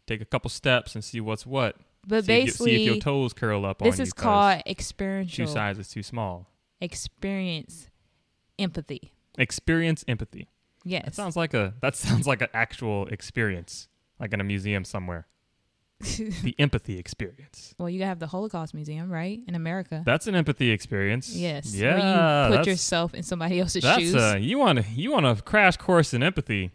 [0.09, 1.75] take a couple steps and see what's what.
[2.07, 4.61] But see, if, you- see if your toes curl up this on is called shoe
[4.71, 6.47] experiential size is too small.
[6.81, 7.89] experience
[8.57, 9.13] empathy.
[9.37, 10.47] Experience empathy.
[10.83, 11.05] Yes.
[11.05, 13.87] That sounds like a that sounds like an actual experience,
[14.19, 15.27] like in a museum somewhere.
[15.99, 17.75] the empathy experience.
[17.77, 20.01] well, you have the Holocaust Museum, right, in America.
[20.05, 21.35] That's an empathy experience.
[21.35, 21.75] yes.
[21.75, 21.97] Yeah.
[21.97, 24.15] Where you put yourself in somebody else's That's shoes.
[24.15, 26.71] uh, you want to you want a crash course in empathy.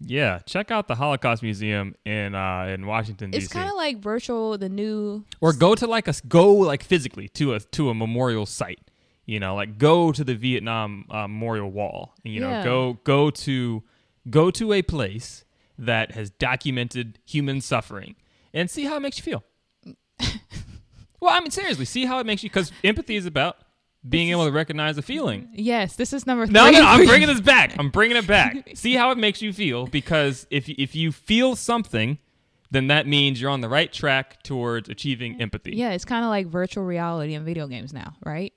[0.00, 3.44] Yeah, check out the Holocaust Museum in uh, in Washington D.C.
[3.44, 5.24] It's kind of like virtual, the new.
[5.40, 8.80] or go to like a go like physically to a to a memorial site.
[9.24, 12.14] You know, like go to the Vietnam uh, Memorial Wall.
[12.24, 12.64] You know, Yeah.
[12.64, 13.82] go go to
[14.28, 15.44] go to a place
[15.78, 18.16] that has documented human suffering
[18.52, 19.44] and see how it makes you feel.
[21.20, 23.56] well, I mean, seriously, see how it makes you because empathy is about
[24.08, 25.48] being able to recognize a feeling.
[25.52, 26.52] Yes, this is number three.
[26.54, 27.74] no, no, I'm bringing this back.
[27.78, 28.70] I'm bringing it back.
[28.74, 32.18] See how it makes you feel because if if you feel something,
[32.70, 35.74] then that means you're on the right track towards achieving empathy.
[35.76, 38.52] Yeah, it's kind of like virtual reality in video games now, right?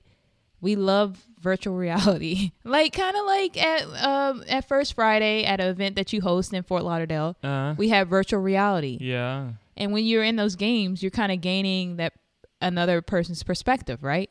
[0.62, 5.68] We love virtual reality, like kind of like at um, at First Friday at an
[5.68, 7.36] event that you host in Fort Lauderdale.
[7.42, 9.52] Uh, We have virtual reality, yeah.
[9.76, 12.12] and when you're in those games, you're kind of gaining that
[12.60, 14.30] another person's perspective, right?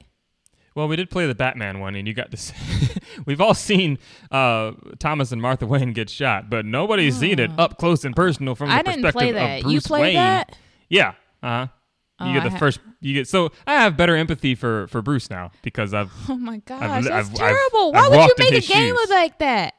[0.76, 2.38] Well, we did play the Batman one, and you got to.
[2.38, 2.54] See,
[3.26, 3.98] we've all seen
[4.32, 8.56] uh, Thomas and Martha Wayne get shot, but nobody's seen it up close and personal
[8.56, 8.78] from the Oh.
[8.78, 9.58] I didn't play that.
[9.58, 10.16] of Bruce you played Wayne.
[10.16, 10.58] that?
[10.90, 11.10] Yeah.
[11.42, 11.68] Uh huh.
[12.22, 12.80] You Oh, get the ha- first.
[13.02, 16.58] You get so I have better empathy for for Bruce now because I've Oh my
[16.58, 17.92] gosh, I've- that's I've- terrible!
[17.96, 19.10] I've Why would you make a game shoes.
[19.10, 19.74] like that?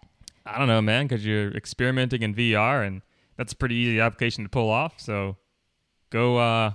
[0.46, 3.02] I don't know, man, because you're experimenting in VR, and
[3.36, 4.94] that's a pretty easy application to pull off.
[4.98, 5.36] So,
[6.08, 6.72] go, uh,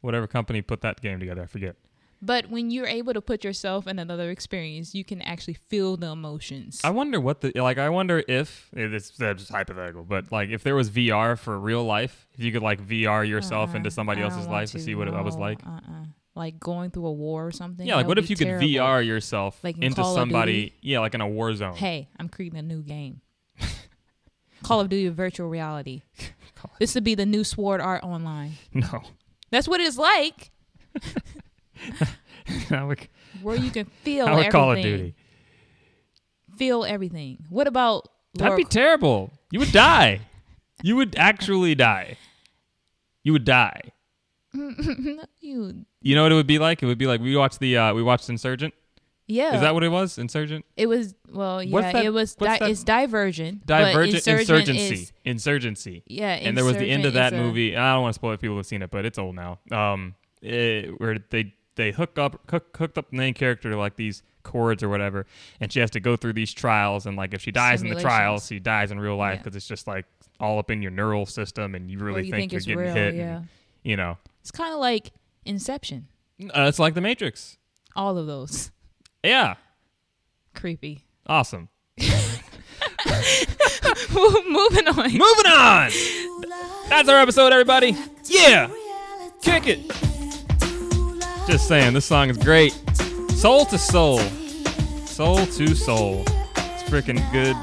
[0.00, 1.42] whatever company put that game together.
[1.42, 1.76] I forget.
[2.24, 6.06] But when you're able to put yourself in another experience, you can actually feel the
[6.06, 6.80] emotions.
[6.84, 7.78] I wonder what the like.
[7.78, 12.28] I wonder if it's that's hypothetical, but like if there was VR for real life,
[12.34, 13.76] if you could like VR yourself Uh-uh.
[13.78, 15.66] into uh, somebody else's life to see what it was like.
[15.66, 16.04] Uh-uh.
[16.34, 17.86] Like going through a war or something.
[17.86, 18.46] Yeah, like what if you could.
[18.46, 20.72] VR yourself Like in into Call somebody?
[20.80, 21.74] Yeah, like in a war zone.
[21.74, 23.20] Hey, I'm creating a new game.
[24.62, 26.02] Call of Duty virtual reality.
[26.78, 28.52] This would be the new Sword Art Online.
[28.72, 29.02] No,
[29.50, 30.52] That's what it's like,
[33.42, 34.50] Where you can feel I would everything.
[34.52, 35.14] Call of Duty.
[36.56, 37.38] Feel everything.
[37.48, 39.30] What about That'd be terrible.
[39.50, 40.20] You would die.
[40.82, 42.16] you would actually die.
[43.22, 43.80] You would die.
[44.52, 45.84] you?
[46.00, 46.82] You know what it would be like?
[46.82, 48.74] It would be like we watched the uh, we watched Insurgent.
[49.28, 49.54] Yeah.
[49.54, 50.18] Is that what it was?
[50.18, 50.64] Insurgent.
[50.76, 51.14] it was?
[51.30, 52.34] Well, yeah, that- it was.
[52.34, 53.64] Di- that- it's Divergent.
[53.64, 54.94] Divergent Insurgent Insurgency.
[54.94, 56.02] is- Insurgency.
[56.06, 57.76] yeah, and there was the end of that a- movie.
[57.76, 59.58] I don't want to spoil it if people have seen it, but it's old now.
[59.70, 63.96] Um, it, where they they hook up hook, hooked up the main character to like
[63.96, 65.26] these cords or whatever,
[65.60, 67.06] and she has to go through these trials.
[67.06, 69.42] And like if she dies in the trials, she dies in real life Yeah.
[69.42, 70.04] because it's just like
[70.40, 73.04] all up in your neural system, and you really you think, think you're getting real.
[73.04, 73.14] hit.
[73.14, 73.48] Yeah, And,
[73.84, 75.12] you know, it's kind of like
[75.44, 76.08] Inception.
[76.40, 77.56] uh, it's like the Matrix.
[77.94, 78.70] All of those
[79.22, 79.54] Yeah,
[80.54, 81.04] creepy.
[81.26, 81.68] awesome.
[84.12, 85.12] Moving on.
[85.12, 85.90] Moving on.
[86.88, 87.96] That's our episode, everybody.
[88.24, 88.68] Yeah,
[89.42, 90.11] kick it.
[91.46, 92.72] Just saying, this song is great.
[93.32, 94.18] Soul to soul.
[95.06, 96.22] Soul to soul.
[96.56, 97.56] It's freaking good,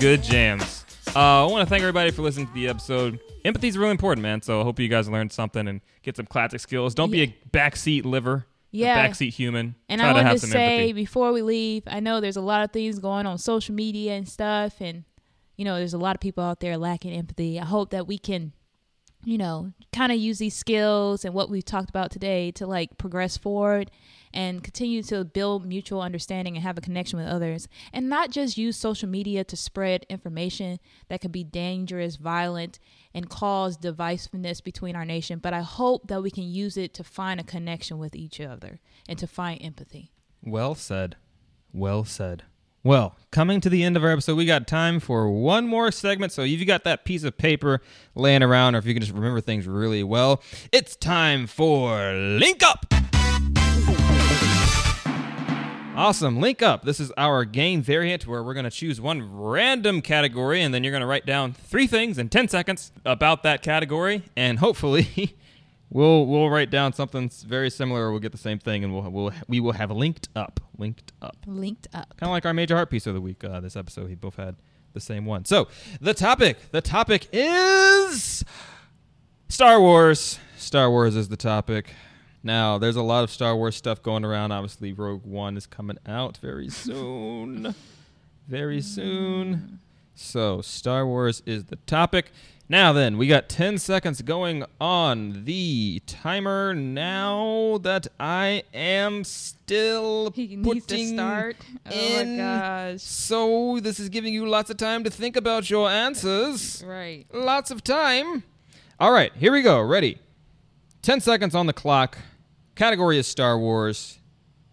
[0.00, 0.84] good jams.
[1.16, 3.18] Uh, I want to thank everybody for listening to the episode.
[3.44, 4.42] Empathy is really important, man.
[4.42, 6.94] So I hope you guys learned something and get some classic skills.
[6.94, 9.08] Don't be a backseat liver, Yeah.
[9.08, 9.74] backseat human.
[9.88, 10.92] And Try I to to say empathy.
[10.92, 14.28] before we leave, I know there's a lot of things going on social media and
[14.28, 15.04] stuff, and
[15.56, 17.58] you know, there's a lot of people out there lacking empathy.
[17.58, 18.52] I hope that we can,
[19.24, 22.98] you know, kind of use these skills and what we've talked about today to like
[22.98, 23.90] progress forward
[24.32, 28.56] and continue to build mutual understanding and have a connection with others and not just
[28.56, 32.78] use social media to spread information that could be dangerous, violent,
[33.14, 37.04] and cause divisiveness between our nation, but I hope that we can use it to
[37.04, 40.12] find a connection with each other and to find empathy.
[40.42, 41.16] Well said.
[41.72, 42.44] Well said.
[42.88, 46.32] Well, coming to the end of our episode, we got time for one more segment.
[46.32, 47.82] So if you got that piece of paper
[48.14, 52.62] laying around, or if you can just remember things really well, it's time for Link
[52.62, 52.86] Up.
[55.94, 56.40] Awesome.
[56.40, 56.86] Link Up.
[56.86, 60.82] This is our game variant where we're going to choose one random category and then
[60.82, 64.22] you're going to write down three things in 10 seconds about that category.
[64.34, 65.36] And hopefully,
[65.90, 69.10] we'll we'll write down something very similar or we'll get the same thing and we'll,
[69.10, 70.60] we'll we will have linked up.
[70.76, 71.36] Linked up.
[71.46, 72.14] Linked up.
[72.16, 73.42] Kind of like our major heart piece of the week.
[73.44, 74.56] Uh, this episode, we both had
[74.94, 75.44] the same one.
[75.44, 75.68] So
[76.00, 78.44] the topic, the topic is
[79.48, 80.38] Star Wars.
[80.56, 81.90] Star Wars is the topic.
[82.42, 84.52] Now, there's a lot of Star Wars stuff going around.
[84.52, 87.74] Obviously, Rogue One is coming out very soon.
[88.46, 89.80] very soon.
[90.14, 92.30] So, Star Wars is the topic.
[92.70, 100.30] Now, then, we got 10 seconds going on the timer now that I am still
[100.34, 101.56] He needs to start.
[101.86, 103.00] Oh in- my gosh.
[103.00, 106.84] So, this is giving you lots of time to think about your answers.
[106.88, 107.24] Right.
[107.32, 108.42] Lots of time.
[109.00, 109.80] All right, here we go.
[109.80, 110.18] Ready?
[111.02, 112.18] 10 seconds on the clock.
[112.74, 114.18] Category is Star Wars.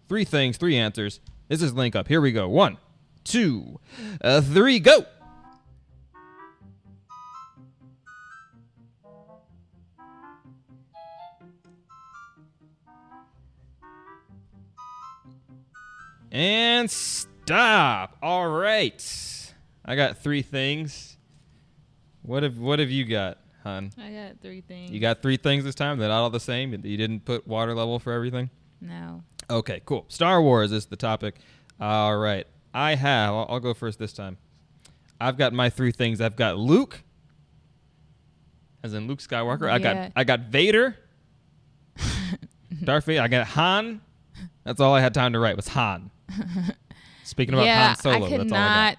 [0.09, 1.19] Three things, three answers.
[1.47, 2.07] This is Link Up.
[2.07, 2.49] Here we go.
[2.49, 2.77] One,
[3.23, 3.79] two,
[4.21, 5.05] uh, three, go.
[16.35, 18.17] And stop.
[18.21, 19.53] All right.
[19.85, 21.15] I got three things.
[22.23, 23.91] What have What have you got, hon?
[23.97, 24.91] I got three things.
[24.91, 25.97] You got three things this time.
[25.97, 26.73] They're not all the same.
[26.73, 28.49] You didn't put water level for everything.
[28.81, 29.23] no.
[29.49, 30.05] Okay, cool.
[30.09, 31.35] Star Wars is the topic.
[31.79, 32.45] All right.
[32.73, 33.29] I have.
[33.33, 34.37] I'll, I'll go first this time.
[35.21, 36.19] I've got my three things.
[36.19, 37.01] I've got Luke,
[38.83, 39.69] as in Luke Skywalker.
[39.69, 40.97] I got I got Vader,
[42.83, 43.21] Darth Vader.
[43.21, 44.01] I got Han.
[44.65, 46.11] That's all I had time to write was Han.
[47.23, 48.95] Speaking about yeah, Han Solo, I that's all I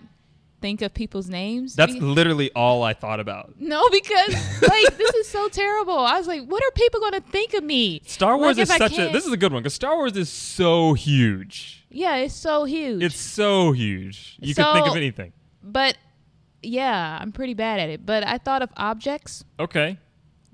[0.61, 1.75] think of people's names.
[1.77, 3.55] That's Be- literally all I thought about.
[3.61, 5.99] no, because like this is so terrible.
[5.99, 8.01] I was like, what are people going to think of me?
[8.07, 9.13] Star Wars Like, is such a.
[9.13, 11.85] This is a good one because Star Wars is so huge.
[11.91, 13.03] Yeah, it's so huge.
[13.03, 14.37] It's so huge.
[14.41, 15.33] You could think of anything.
[15.63, 15.97] but
[16.63, 18.05] yeah, I'm pretty bad at it.
[18.05, 19.99] But I thought of objects, Okay.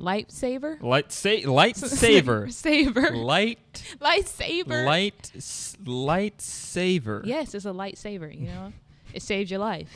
[0.02, 2.52] Lightsaber, Light sa- lightsaber.
[2.64, 3.58] saver, light
[4.00, 4.84] lightsaber.
[4.84, 7.22] light s- lightsaber.
[7.24, 8.32] Yes, it's a lightsaber.
[8.38, 8.72] You know,
[9.14, 9.88] it saves your life.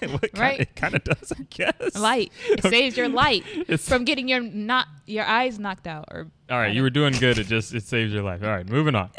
[0.00, 0.60] What kind- Right.
[0.60, 1.96] It kind of does, I guess.
[1.98, 2.32] Light.
[2.48, 3.44] It saves your light
[3.80, 6.06] from getting your not your eyes knocked out.
[6.10, 7.38] Or All right, you were doing good.
[7.38, 8.42] It just it saves your life.
[8.42, 9.10] All right, moving on.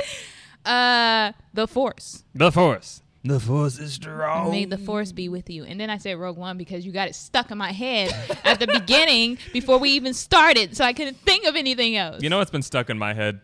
[0.66, 2.24] uh, the Force.
[2.34, 3.02] The Force.
[3.24, 4.50] The Force is strong.
[4.50, 5.64] May the Force be with you.
[5.64, 8.12] And then I said Rogue One because you got it stuck in my head
[8.44, 12.24] at the beginning before we even started, so I couldn't think of anything else.
[12.24, 13.42] You know what's been stuck in my head?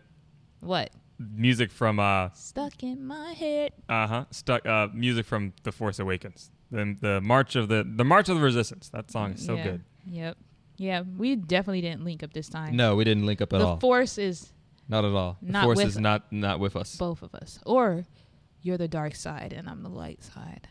[0.60, 0.90] what?
[1.20, 3.72] Music from uh Stuck in my head.
[3.88, 6.50] uh huh stuck uh music from The Force Awakens.
[6.70, 8.88] The the March of the the March of the Resistance.
[8.90, 9.64] That song is so Yeah.
[9.64, 9.84] good.
[10.06, 10.36] Yep.
[10.76, 12.76] Yeah, we definitely didn't link up this time.
[12.76, 13.74] No, we didn't link up at the all.
[13.76, 14.52] The Force is
[14.88, 15.38] not at all.
[15.42, 16.94] The Force with is not not with us.
[16.96, 17.58] both of us.
[17.66, 18.04] Or
[18.62, 20.68] you're the dark side and I'm the light side.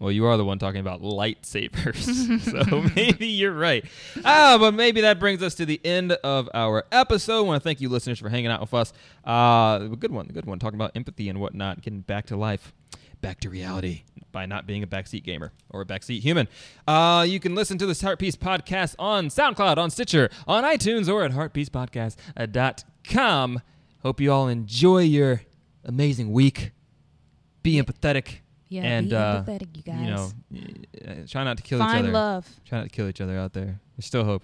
[0.00, 3.84] Well, you are the one talking about lightsabers, so maybe you're right.
[4.24, 7.38] Ah, but maybe that brings us to the end of our episode.
[7.38, 8.92] I want to thank you, listeners, for hanging out with us.
[9.24, 12.72] Uh, good one, good one, talking about empathy and whatnot, getting back to life,
[13.20, 16.46] back to reality by not being a backseat gamer or a backseat human.
[16.86, 21.12] Uh, you can listen to this Heart Piece podcast on SoundCloud, on Stitcher, on iTunes,
[21.12, 23.62] or at heartpiecespodcast.com.
[24.02, 25.42] Hope you all enjoy your
[25.84, 26.70] amazing week.
[27.62, 28.38] Be empathetic.
[28.70, 30.34] Yeah, and be uh, empathetic, you guys.
[30.50, 32.12] you know, try not to kill each Find other.
[32.12, 32.46] love.
[32.66, 33.80] Try not to kill each other out there.
[33.96, 34.42] There's still hope.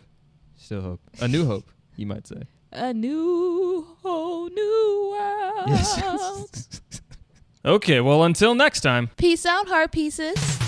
[0.57, 1.01] Still hope.
[1.21, 2.43] A new hope, you might say.
[2.73, 5.69] A new whole new world.
[5.69, 6.81] Yes.
[7.65, 9.11] okay, well, until next time.
[9.19, 10.64] Peace out, heart pieces.